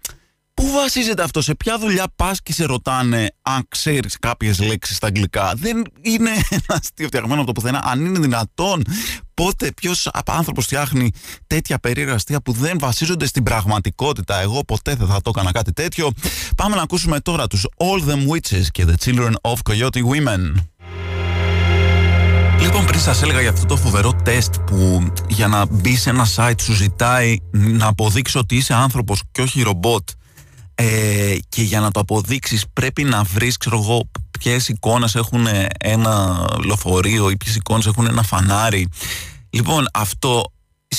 Πού 0.56 0.70
βασίζεται 0.70 1.22
αυτό, 1.22 1.42
σε 1.42 1.54
ποια 1.54 1.78
δουλειά 1.78 2.04
πας 2.16 2.42
και 2.42 2.52
σε 2.52 2.64
ρωτάνε 2.64 3.28
αν 3.42 3.66
ξέρεις 3.68 4.16
κάποιες 4.18 4.60
λέξεις 4.60 4.96
στα 4.96 5.06
αγγλικά; 5.06 5.52
Δεν 5.56 5.84
είναι 6.00 6.30
ένα 6.50 6.80
αστείο 6.80 7.06
φτιαγμένο 7.06 7.40
από 7.40 7.46
το 7.46 7.60
πουθενά. 7.60 7.82
Αν 7.84 8.04
είναι 8.04 8.18
δυνατόν, 8.18 8.82
πότε 9.34 9.72
ποιος 9.76 10.10
άνθρωπος 10.26 10.64
φτιάχνει 10.64 11.10
τέτοια 11.46 11.78
περίεργα 11.78 12.14
αστεία 12.14 12.40
που 12.40 12.52
δεν 12.52 12.78
βασίζονται 12.78 13.26
στην 13.26 13.42
πραγματικότητα; 13.42 14.40
Εγώ 14.40 14.64
ποτέ 14.64 14.94
δεν 14.94 15.06
θα 15.06 15.20
το 15.22 15.30
έκανα 15.34 15.52
κάτι 15.52 15.72
τέτοιο. 15.72 16.10
Πάμε 16.56 16.76
να 16.76 16.82
ακούσουμε 16.82 17.20
τώρα 17.20 17.46
τους 17.46 17.66
All 17.76 18.10
Them 18.10 18.28
Witches 18.30 18.66
και 18.70 18.84
The 18.88 19.04
Children 19.04 19.32
of 19.40 19.54
Coyote 19.70 20.00
Women. 20.10 20.52
Λοιπόν, 22.60 22.84
πριν 22.84 23.00
σας 23.00 23.22
έλεγα 23.22 23.40
για 23.40 23.50
αυτό 23.50 23.66
το 23.66 23.76
φοβερό 23.76 24.12
τεστ 24.24 24.54
που 24.66 25.06
για 25.28 25.48
να 25.48 25.66
μπει 25.66 25.96
σε 25.96 26.10
ένα 26.10 26.26
site 26.36 26.60
σου 26.60 26.72
ζητάει 26.72 27.36
να 27.50 27.86
αποδείξει 27.86 28.38
ότι 28.38 28.56
είσαι 28.56 28.74
άνθρωπος 28.74 29.22
και 29.32 29.42
όχι 29.42 29.62
ρομπότ 29.62 30.08
ε, 30.78 31.36
και 31.48 31.62
για 31.62 31.80
να 31.80 31.90
το 31.90 32.00
αποδείξεις 32.00 32.64
πρέπει 32.72 33.04
να 33.04 33.22
βρεις 33.22 33.56
ξέρω 33.56 33.78
εγώ 33.78 34.10
ποιες 34.38 34.68
εικόνες 34.68 35.14
έχουν 35.14 35.46
ένα 35.78 36.46
λοφορείο 36.64 37.30
ή 37.30 37.36
ποιες 37.36 37.56
εικόνες 37.56 37.86
έχουν 37.86 38.06
ένα 38.06 38.22
φανάρι. 38.22 38.88
Λοιπόν 39.50 39.86
αυτό 39.92 40.44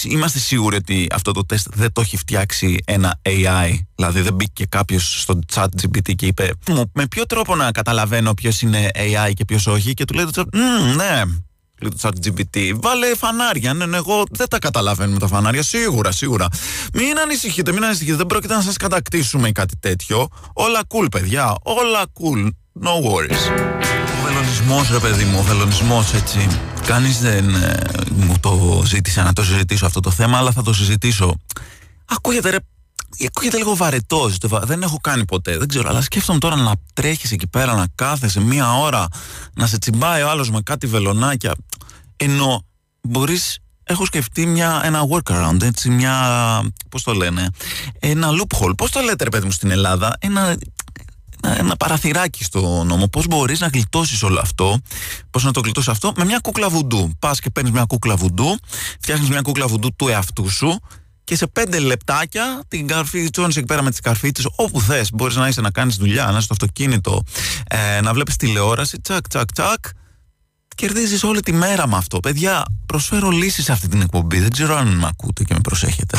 είμαστε 0.04 0.40
σίγουροι 0.40 0.76
ότι 0.76 1.08
αυτό 1.12 1.32
το 1.32 1.46
τεστ 1.46 1.68
δεν 1.74 1.92
το 1.94 2.02
έχει 2.02 2.18
φτιάξει 2.18 2.78
ένα 2.86 3.22
AI 3.22 3.78
δηλαδή 3.96 4.22
δεν 4.22 4.34
μπήκε 4.34 4.66
κάποιος 4.66 5.22
στο 5.22 5.40
chat 5.54 5.68
GPT 5.82 6.16
και 6.16 6.26
είπε 6.26 6.52
με 6.94 7.08
ποιο 7.08 7.26
τρόπο 7.26 7.56
να 7.56 7.72
καταλαβαίνω 7.72 8.34
ποιος 8.34 8.62
είναι 8.62 8.90
AI 8.94 9.32
και 9.34 9.46
ποιος 9.46 9.68
όχι 9.68 9.94
και 9.94 10.06
του 10.06 10.14
λέει 10.14 10.26
το 10.26 10.42
chat 10.42 10.46
ναι 10.52 11.04
λέει 11.04 11.47
το 11.80 11.92
chat 12.02 12.10
GPT, 12.10 12.72
βάλε 12.76 13.16
φανάρια. 13.16 13.74
Ναι, 13.74 13.86
ναι, 13.86 13.98
εγώ 13.98 14.24
δεν 14.30 14.48
τα 14.48 14.60
καταλαβαίνω 14.60 15.12
με 15.12 15.20
τα 15.20 15.28
φανάρια. 15.28 15.64
Σίγουρα, 15.64 16.12
σίγουρα. 16.12 16.48
Μην 16.94 17.20
ανησυχείτε, 17.20 17.72
μην 17.72 17.84
ανησυχείτε. 17.84 18.16
Δεν 18.16 18.26
πρόκειται 18.26 18.54
να 18.54 18.62
σας 18.62 18.78
κατακτήσουμε 18.78 19.48
ή 19.48 19.52
κάτι 19.52 19.78
τέτοιο. 19.80 20.28
Όλα 20.54 20.82
cool, 20.88 21.08
παιδιά. 21.12 21.56
Όλα 21.64 22.04
cool. 22.20 22.50
No 22.84 22.90
worries. 22.90 23.52
Ο 24.18 24.28
βελονισμό, 24.28 24.86
ρε 24.92 25.00
παιδί 25.00 25.24
μου, 25.24 25.38
ο 25.40 25.42
βελονισμό 25.42 26.06
έτσι. 26.16 26.48
Κανείς 26.86 27.20
δεν 27.20 27.56
ε, 27.56 27.80
μου 28.16 28.36
το 28.40 28.82
ζήτησε 28.86 29.22
να 29.22 29.34
το 29.34 29.44
συζητήσω 29.44 29.86
αυτό 29.86 30.00
το 30.00 30.12
θέμα, 30.12 30.38
αλλά 30.38 30.52
θα 30.52 30.64
το 30.64 30.74
συζητήσω. 30.74 31.40
Ακούγεται 32.06 32.50
ρε 32.50 32.58
Ακούγεται 33.26 33.58
λίγο 33.58 33.76
βαρετό. 33.76 34.32
Δεν 34.64 34.82
έχω 34.82 34.98
κάνει 35.02 35.26
ποτέ. 35.26 35.58
Δεν 35.58 35.68
ξέρω. 35.68 35.90
Αλλά 35.90 36.02
σκέφτομαι 36.02 36.40
τώρα 36.40 36.56
να 36.56 36.72
τρέχεις 36.94 37.32
εκεί 37.32 37.48
πέρα, 37.48 37.76
να 37.76 37.88
κάθεσαι 37.96 38.40
μία 38.40 38.74
ώρα, 38.74 39.08
να 39.54 39.68
σε 39.68 39.78
τσιμπάει 39.78 40.22
ο 40.22 40.30
άλλος 40.30 40.50
με 40.52 40.62
κάτι 40.62 40.88
βελονάκια. 40.88 41.56
Ενώ 42.18 42.66
μπορείς. 43.02 43.60
Έχω 43.84 44.06
σκεφτεί 44.06 44.46
μια, 44.46 44.82
ένα 44.84 45.02
workaround, 45.12 45.62
έτσι, 45.62 45.90
μια. 45.90 46.14
Πώς 46.90 47.04
το 47.04 47.14
λένε, 47.14 47.50
ένα 48.00 48.30
loophole. 48.30 48.76
Πώς 48.78 48.92
το 48.92 49.00
λέτε, 49.00 49.24
ρε 49.24 49.30
παιδί 49.30 49.46
μου, 49.46 49.52
στην 49.52 49.72
Ελλάδα, 49.72 50.18
ένα, 50.20 50.58
ένα 51.44 51.76
παραθυράκι 51.76 52.44
στο 52.44 52.84
νόμο. 52.84 53.08
Πώς 53.08 53.28
μπορείς 53.28 53.60
να 53.60 53.68
γλιτώσεις 53.68 54.24
όλο 54.24 54.40
αυτό, 54.40 54.80
πώς 55.32 55.44
να 55.44 55.52
το 55.52 55.60
γλιτώσεις 55.60 55.90
αυτό, 55.90 56.14
με 56.16 56.26
μια 56.26 56.40
κούκλα 56.40 56.70
βουντού. 56.70 57.12
Πας 57.20 57.40
και 57.40 57.50
παίρνεις 57.50 57.72
μια 57.72 57.84
κούκλα 57.84 58.16
βουντού, 58.16 58.58
φτιάχνεις 59.00 59.30
μια 59.30 59.42
κούκλα 59.42 59.68
βουντού 59.68 59.96
του 59.96 60.08
εαυτού 60.08 60.50
σου 60.50 60.80
και 61.24 61.36
σε 61.36 61.48
πέντε 61.48 61.80
λεπτάκια 61.80 62.62
την 62.68 62.88
καρφί, 62.88 63.30
τσώνει 63.30 63.54
εκεί 63.56 63.66
πέρα 63.66 63.82
με 63.82 63.90
τις 63.90 64.00
καρφίτσε, 64.00 64.44
όπου 64.56 64.82
θες. 64.82 65.10
Μπορείς 65.14 65.36
να 65.36 65.48
είσαι 65.48 65.62
να 65.62 65.72
κάνεις 65.72 65.96
δουλειά, 65.96 66.26
να 66.26 66.32
είσαι 66.32 66.42
στο 66.42 66.54
αυτοκίνητο, 66.54 67.24
ε, 67.68 68.02
να 68.02 68.14
βλέπεις 68.14 68.36
τηλεόραση, 68.36 69.00
τσακ, 69.02 69.28
τσακ, 69.28 69.52
τσακ. 69.52 69.86
Κερδίζεις 70.78 71.24
όλη 71.24 71.40
τη 71.40 71.52
μέρα 71.54 71.88
με 71.88 71.96
αυτό. 71.96 72.20
Παιδιά, 72.20 72.66
προσφέρω 72.86 73.30
λύσεις 73.30 73.64
σε 73.64 73.72
αυτή 73.72 73.88
την 73.88 74.02
εκπομπή. 74.02 74.40
Δεν 74.40 74.52
ξέρω 74.52 74.76
αν 74.76 74.88
με 74.88 75.08
ακούτε 75.08 75.44
και 75.44 75.54
με 75.54 75.60
προσέχετε. 75.60 76.18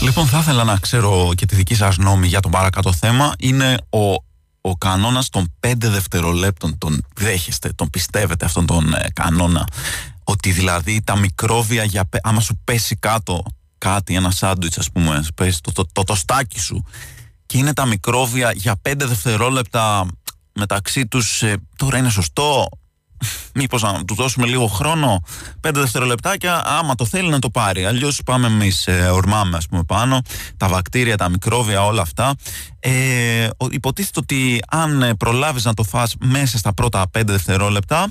Λοιπόν, 0.00 0.26
θα 0.26 0.38
ήθελα 0.38 0.64
να 0.64 0.76
ξέρω 0.76 1.30
και 1.34 1.46
τη 1.46 1.54
δική 1.54 1.74
σας 1.74 1.96
νόμη 1.96 2.26
για 2.26 2.40
το 2.40 2.48
παρακάτω 2.48 2.92
θέμα. 2.92 3.32
Είναι 3.38 3.76
ο, 3.90 4.12
ο 4.60 4.76
κανόνας 4.78 5.28
των 5.28 5.52
5 5.66 5.72
δευτερολέπτων. 5.76 6.78
Τον 6.78 7.04
δέχεστε, 7.14 7.72
τον 7.74 7.90
πιστεύετε 7.90 8.44
αυτόν 8.44 8.66
τον 8.66 8.94
ε, 8.94 9.06
κανόνα. 9.12 9.68
Ότι 10.24 10.50
δηλαδή 10.50 11.02
τα 11.04 11.16
μικρόβια, 11.16 11.84
για, 11.84 12.08
άμα 12.22 12.40
σου 12.40 12.60
πέσει 12.64 12.96
κάτω 12.96 13.42
κάτι, 13.78 14.14
ένα 14.14 14.30
σάντουιτς 14.30 14.78
ας 14.78 14.90
πούμε, 14.92 15.24
πέσει 15.34 15.60
το, 15.60 15.72
το, 15.72 15.86
το, 15.92 16.04
το 16.04 16.14
στάκι 16.14 16.60
σου 16.60 16.84
και 17.46 17.58
είναι 17.58 17.72
τα 17.72 17.86
μικρόβια 17.86 18.52
για 18.52 18.80
5 18.88 18.92
δευτερόλεπτα 18.96 20.06
μεταξύ 20.56 21.06
τους, 21.06 21.42
ε, 21.42 21.56
τώρα 21.76 21.98
είναι 21.98 22.10
σωστό, 22.10 22.68
Μήπως 23.54 23.82
να 23.82 24.04
του 24.04 24.14
δώσουμε 24.14 24.46
λίγο 24.46 24.66
χρόνο, 24.66 25.22
πέντε 25.60 25.80
δευτερολεπτάκια, 25.80 26.62
άμα 26.66 26.94
το 26.94 27.04
θέλει 27.06 27.28
να 27.28 27.38
το 27.38 27.50
πάρει. 27.50 27.84
Αλλιώς 27.84 28.20
πάμε 28.24 28.46
εμείς, 28.46 28.86
ε, 28.86 29.08
ορμάμε, 29.12 29.56
ας 29.56 29.66
πούμε, 29.66 29.82
πάνω, 29.84 30.20
τα 30.56 30.68
βακτήρια, 30.68 31.16
τα 31.16 31.28
μικρόβια, 31.28 31.84
όλα 31.84 32.02
αυτά. 32.02 32.34
Ε, 32.80 33.48
υποτίθεται 33.70 34.20
ότι 34.20 34.60
αν 34.68 35.02
ε, 35.02 35.14
προλάβεις 35.14 35.64
να 35.64 35.74
το 35.74 35.82
φας 35.82 36.14
μέσα 36.24 36.58
στα 36.58 36.74
πρώτα 36.74 37.08
πέντε 37.10 37.32
δευτερόλεπτα, 37.32 38.08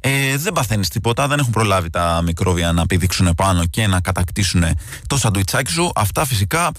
ε, 0.00 0.36
δεν 0.36 0.52
παθαίνεις 0.52 0.88
τίποτα, 0.88 1.28
δεν 1.28 1.38
έχουν 1.38 1.52
προλάβει 1.52 1.90
τα 1.90 2.20
μικρόβια 2.24 2.72
να 2.72 2.86
πηδήξουν 2.86 3.34
πάνω 3.36 3.66
και 3.66 3.86
να 3.86 4.00
κατακτήσουν 4.00 4.64
το 5.06 5.16
σαντουιτσάκι 5.16 5.70
σου. 5.70 5.90
Αυτά 5.94 6.24
φυσικά 6.24 6.70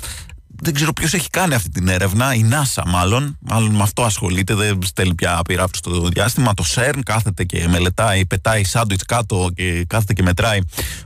δεν 0.62 0.74
ξέρω 0.74 0.94
ποιος 0.94 1.14
έχει 1.14 1.30
κάνει 1.30 1.54
αυτή 1.54 1.70
την 1.70 1.88
έρευνα, 1.88 2.34
η 2.34 2.46
NASA 2.52 2.84
μάλλον, 2.86 3.38
μάλλον 3.40 3.76
με 3.76 3.82
αυτό 3.82 4.04
ασχολείται, 4.04 4.54
δεν 4.54 4.80
στέλνει 4.84 5.16
πια 5.16 5.42
πειράψη 5.48 5.82
στο 5.84 6.08
διάστημα. 6.08 6.54
Το 6.54 6.64
CERN 6.76 7.00
κάθεται 7.06 7.44
και 7.44 7.68
μελετάει, 7.68 8.26
πετάει 8.26 8.64
σάντουιτς 8.64 9.04
κάτω 9.06 9.50
και 9.56 9.86
κάθεται 9.88 10.14
και 10.14 10.24
μετράει 10.24 10.60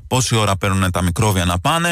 πόση 0.08 0.36
ώρα 0.36 0.56
παίρνουν 0.58 0.92
τα 0.92 1.02
μικρόβια 1.02 1.46
να 1.46 1.60
πάνε. 1.60 1.89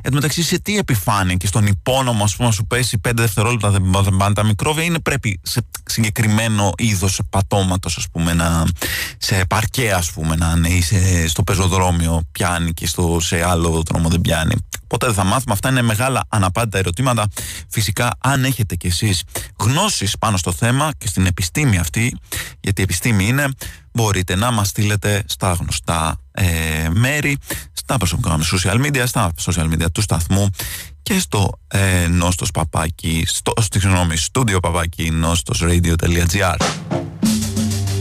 Εν 0.00 0.10
τω 0.10 0.12
μεταξύ, 0.12 0.42
σε 0.42 0.58
τι 0.60 0.78
επιφάνεια 0.78 1.34
και 1.34 1.46
στον 1.46 1.66
υπόνομο, 1.66 2.24
ας 2.24 2.36
πούμε, 2.36 2.52
σου 2.52 2.66
πέσει 2.66 3.00
5 3.08 3.10
δευτερόλεπτα 3.14 3.70
δεν 3.70 4.16
πάνε 4.18 4.34
τα 4.34 4.44
μικρόβια, 4.44 4.84
είναι 4.84 4.98
πρέπει 4.98 5.40
σε 5.42 5.66
συγκεκριμένο 5.84 6.72
είδος 6.76 7.20
πατώματος, 7.30 7.96
ας 7.96 8.06
πούμε, 8.12 8.32
να, 8.32 8.66
σε 9.18 9.44
παρκέ, 9.48 9.92
ας 9.92 10.10
πούμε, 10.12 10.36
να 10.36 10.54
είναι 10.56 10.68
ή 10.68 10.82
σε, 10.82 11.28
στο 11.28 11.42
πεζοδρόμιο 11.42 12.22
πιάνει 12.32 12.72
και 12.72 12.86
στο, 12.86 13.18
σε 13.20 13.44
άλλο 13.44 13.82
δρόμο 13.86 14.08
δεν 14.08 14.20
πιάνει. 14.20 14.54
Ποτέ 14.94 15.06
δεν 15.06 15.14
θα 15.14 15.24
μάθουμε. 15.24 15.52
Αυτά 15.52 15.68
είναι 15.68 15.82
μεγάλα 15.82 16.24
αναπάντητα 16.28 16.78
ερωτήματα. 16.78 17.26
Φυσικά, 17.68 18.10
αν 18.18 18.44
έχετε 18.44 18.74
κι 18.74 18.86
εσείς 18.86 19.22
γνώσεις 19.58 20.18
πάνω 20.18 20.36
στο 20.36 20.52
θέμα 20.52 20.90
και 20.98 21.06
στην 21.06 21.26
επιστήμη 21.26 21.78
αυτή, 21.78 22.16
γιατί 22.60 22.80
η 22.80 22.84
επιστήμη 22.84 23.26
είναι, 23.26 23.48
μπορείτε 23.92 24.34
να 24.34 24.50
μας 24.50 24.68
στείλετε 24.68 25.24
στα 25.26 25.52
γνωστά 25.52 26.16
ε, 26.32 26.44
μέρη, 26.90 27.38
στα 27.72 27.96
προσωπικά 27.96 28.38
social 28.52 28.86
media, 28.86 29.02
στα 29.06 29.32
social 29.44 29.72
media 29.72 29.86
του 29.92 30.00
σταθμού 30.00 30.50
και 31.02 31.18
στο 31.18 31.58
ε, 31.68 32.06
νόστος 32.06 32.50
παπάκι, 32.50 33.24
στο, 33.26 33.52
στη 33.60 33.80
συγγνώμη, 33.80 34.16
studio 34.32 34.58
παπάκι 34.62 35.10
νόστος 35.10 35.62
radio.gr. 35.64 36.56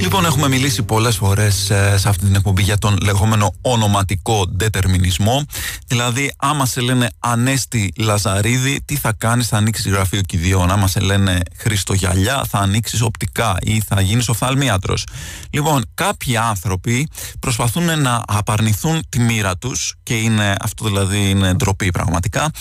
Λοιπόν, 0.04 0.26
έχουμε 0.26 0.48
μιλήσει 0.48 0.84
πολλές 0.84 1.16
φορές 1.16 1.70
ε, 1.70 1.98
σε 1.98 2.10
αυτή 2.10 2.26
την 2.26 2.36
εκπομπή 2.36 2.62
για 2.62 2.78
τον 2.78 2.98
λεγόμενο 3.04 3.54
ονοματικό 3.62 4.46
δετερμινισμό. 4.50 5.46
Δηλαδή, 5.88 6.34
άμα 6.38 6.66
σε 6.66 6.82
λένε 6.82 7.10
Ανέστη 7.20 7.94
Λαζαρίδη, 7.98 8.82
τι 8.86 8.96
θα 8.96 9.14
κάνεις, 9.14 9.48
θα 9.48 9.58
ανοίξεις 9.58 9.92
γραφείο 9.92 10.22
κηδιών. 10.22 10.72
Άμα 10.72 10.88
σε 10.88 11.00
λένε 11.00 11.40
Χριστογιαλιά, 11.58 12.46
θα 12.50 12.60
ανοίξεις 12.60 13.02
οπτικά 13.02 13.58
ή 13.62 13.82
θα 13.88 14.02
γίνεις 14.02 14.30
οφθαλμίατρος. 14.30 15.06
Λοιπόν, 15.50 15.86
κάποιοι 15.94 16.38
άνθρωποι 16.38 17.08
προσπαθούν 17.40 18.02
να 18.02 18.24
απαρνηθούν 18.28 19.04
τη 19.10 19.20
μοίρα 19.20 19.58
τους 19.58 19.96
και 20.04 20.14
είναι, 20.14 20.56
αυτό 20.62 20.86
δηλαδή 20.86 21.30
είναι 21.30 21.54
ντροπή 21.54 21.92
πραγματικά. 21.92 22.52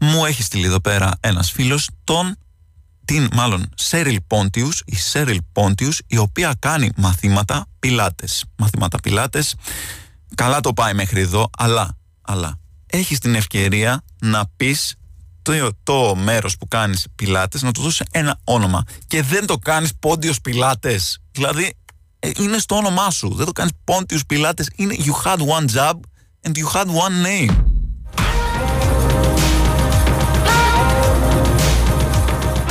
Μου 0.00 0.24
έχει 0.24 0.42
στείλει 0.42 0.66
εδώ 0.66 0.80
πέρα 0.80 1.10
ένας 1.20 1.50
φίλος 1.50 1.90
τον 2.04 2.36
την 3.04 3.28
μάλλον 3.32 3.68
Σέριλ 3.74 4.20
Πόντιους, 4.26 4.82
η 4.86 4.96
Σέριλ 4.96 5.40
Πόντιους, 5.52 6.00
η 6.06 6.16
οποία 6.16 6.54
κάνει 6.58 6.90
μαθήματα 6.96 7.66
πιλάτες. 7.78 8.44
Μαθήματα 8.56 9.00
πιλάτες, 9.00 9.54
καλά 10.34 10.60
το 10.60 10.72
πάει 10.72 10.94
μέχρι 10.94 11.20
εδώ, 11.20 11.50
αλλά, 11.58 11.96
αλλά 12.22 12.58
έχεις 12.86 13.18
την 13.18 13.34
ευκαιρία 13.34 14.04
να 14.20 14.46
πεις 14.56 14.94
το, 15.42 15.68
το 15.82 16.14
μέρος 16.14 16.56
που 16.56 16.68
κάνεις 16.68 17.06
πιλάτες, 17.14 17.62
να 17.62 17.72
του 17.72 17.82
δώσεις 17.82 18.02
ένα 18.10 18.40
όνομα 18.44 18.82
και 19.06 19.22
δεν 19.22 19.46
το 19.46 19.58
κάνεις 19.58 19.92
Πόντιος 19.98 20.40
Πιλάτες. 20.40 21.18
Δηλαδή, 21.30 21.74
ε, 22.18 22.30
είναι 22.38 22.58
στο 22.58 22.76
όνομά 22.76 23.10
σου. 23.10 23.34
Δεν 23.34 23.46
το 23.46 23.52
κάνεις 23.52 23.72
Πόντιος 23.84 24.26
Πιλάτες. 24.26 24.70
Είναι 24.74 24.94
you 24.98 25.26
had 25.26 25.38
one 25.38 25.76
job 25.76 25.94
and 26.42 26.52
you 26.56 26.66
had 26.74 26.86
one 26.86 27.26
name. 27.26 27.69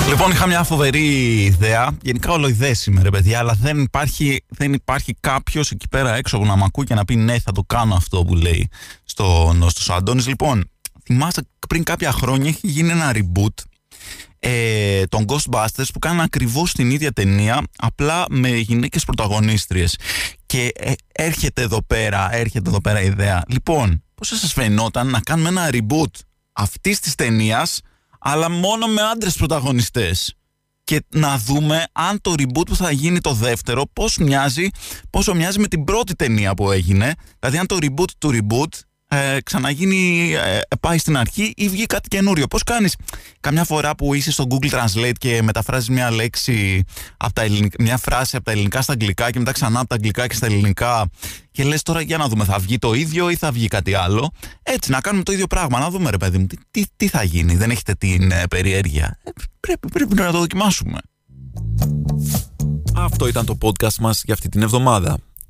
Λοιπόν, 0.10 0.32
είχα 0.32 0.48
μια 0.48 0.64
φοβερή 0.64 1.06
ιδέα. 1.44 1.98
Γενικά 2.02 2.32
όλο 2.32 2.48
ιδέε 2.48 2.74
είμαι, 2.88 3.02
ρε 3.02 3.10
παιδιά, 3.10 3.40
αλλά 3.40 3.54
δεν 3.54 3.82
υπάρχει, 3.82 4.44
δεν 4.48 4.74
υπάρχει 4.74 5.16
κάποιος 5.20 5.72
εκεί 5.72 5.88
πέρα 5.88 6.16
έξω 6.16 6.38
που 6.38 6.46
να 6.46 6.56
μ' 6.56 6.64
ακούει 6.64 6.86
και 6.86 6.94
να 6.94 7.06
πει 7.06 7.16
ναι, 7.16 7.40
θα 7.40 7.52
το 7.52 7.64
κάνω 7.64 7.96
αυτό 7.96 8.24
που 8.26 8.36
λέει 8.36 8.70
στο 9.04 9.54
νόστος 9.56 9.90
Αντώνης. 9.90 10.28
Λοιπόν, 10.28 10.70
θυμάστε 11.04 11.42
πριν 11.68 11.84
κάποια 11.84 12.12
χρόνια 12.12 12.50
έχει 12.50 12.68
γίνει 12.68 12.90
ένα 12.90 13.12
reboot 13.14 13.64
ε, 14.40 15.04
των 15.04 15.26
Ghostbusters 15.28 15.88
που 15.94 16.00
κάνουν 16.00 16.20
ακριβώς 16.20 16.72
την 16.72 16.92
ίδια 16.92 17.12
ταινία 17.12 17.62
απλά 17.78 18.26
με 18.30 18.50
γυναίκες 18.50 19.06
πρωταγωνίστριες 19.06 19.98
και 20.46 20.72
ε, 20.76 20.92
έρχεται 21.12 21.62
εδώ 21.62 21.84
πέρα 21.84 22.36
έρχεται 22.36 22.70
εδώ 22.70 22.82
πέρα 22.82 23.02
η 23.02 23.06
ιδέα 23.06 23.44
λοιπόν 23.48 24.04
πώς 24.16 24.28
θα 24.28 24.36
σας 24.36 24.54
φαινόταν 24.54 25.08
να 25.08 25.20
κάνουμε 25.20 25.50
ένα 25.50 25.70
reboot 25.72 26.12
αυτής 26.54 27.00
της 27.00 27.16
ταινίας 27.16 27.82
αλλά 28.20 28.50
μόνο 28.50 28.88
με 28.88 29.02
άντρες 29.02 29.36
πρωταγωνιστές 29.36 30.34
και 30.84 31.04
να 31.10 31.38
δούμε 31.38 31.86
αν 31.92 32.22
το 32.22 32.34
reboot 32.38 32.66
που 32.66 32.76
θα 32.76 32.92
γίνει 32.92 33.20
το 33.20 33.34
δεύτερο 33.34 33.84
πώς 33.94 34.18
μοιάζει, 34.18 34.70
πόσο 35.10 35.34
μοιάζει 35.34 35.60
με 35.60 35.68
την 35.68 35.84
πρώτη 35.84 36.16
ταινία 36.16 36.54
που 36.54 36.72
έγινε. 36.72 37.14
Δηλαδή 37.40 37.58
αν 37.58 37.66
το 37.68 37.78
reboot 37.82 38.10
του 38.18 38.32
reboot 38.34 38.80
ε, 39.12 39.38
ξαναγίνει, 39.44 40.34
ε, 40.34 40.60
πάει 40.80 40.98
στην 40.98 41.18
αρχή 41.18 41.54
ή 41.56 41.70
βγει 41.70 41.86
κάτι 41.86 42.08
καινούριο. 42.08 42.48
Πώς 42.48 42.64
κάνεις; 42.64 42.96
Καμιά 43.40 43.64
φορά 43.64 43.96
που 43.96 44.14
είσαι 44.14 44.32
στο 44.32 44.48
Google 44.50 44.70
Translate 44.70 45.12
και 45.18 45.42
μεταφράζεις 45.42 45.90
μια 45.90 46.12
λέξη, 46.12 46.84
από 47.18 47.34
τα 47.34 47.42
ελληνικά, 47.42 47.84
μια 47.84 47.98
φράση 47.98 48.36
από 48.36 48.46
τα 48.46 48.52
ελληνικά 48.52 48.82
στα 48.82 48.94
αγγλικά 48.94 49.32
και 49.32 49.40
μετά 49.40 49.52
ξανά 49.52 49.80
από 49.80 49.88
τα 49.88 49.96
αγγλικά 49.96 50.28
και 50.28 50.36
στα 50.36 50.46
ελληνικά 50.46 51.10
και 51.52 51.64
λες 51.64 51.82
τώρα 51.82 52.02
για 52.02 52.18
να 52.18 52.28
δούμε 52.28 52.44
θα 52.44 52.60
βγει 52.60 52.78
το 52.78 52.94
ίδιο 52.94 53.30
ή 53.30 53.36
θα 53.36 53.52
βγει 53.52 53.68
κάτι 53.68 53.94
άλλο; 53.94 54.32
Έτσι 54.64 54.92
να 54.92 55.02
κάνουμε 55.02 55.24
το 55.24 55.32
ίδιο 55.32 55.48
πράγμα, 55.48 55.80
να 55.80 55.90
δούμε 55.90 56.10
ρε 56.10 56.18
παιδί 56.18 56.38
μου 56.38 56.48
τι, 56.48 56.58
τι, 56.72 56.84
τι 56.98 57.08
θα 57.08 57.24
γίνει, 57.24 57.56
δεν 57.56 57.70
έχετε 57.70 57.94
την 57.94 58.32
ε, 58.32 58.44
περιέργεια. 58.50 59.20
Ε, 59.24 59.30
πρέπει, 59.60 59.88
πρέπει 59.88 60.16
να 60.16 60.32
το 60.32 60.40
δοκιμάσουμε. 60.40 61.00
Αυτό 62.96 63.28
ήταν 63.28 63.46
το 63.46 63.58
podcast 63.62 63.96
μας 64.00 64.22
για 64.26 64.34
αυτή 64.34 64.50
την 64.50 64.62
εβδομάδα 64.62 65.18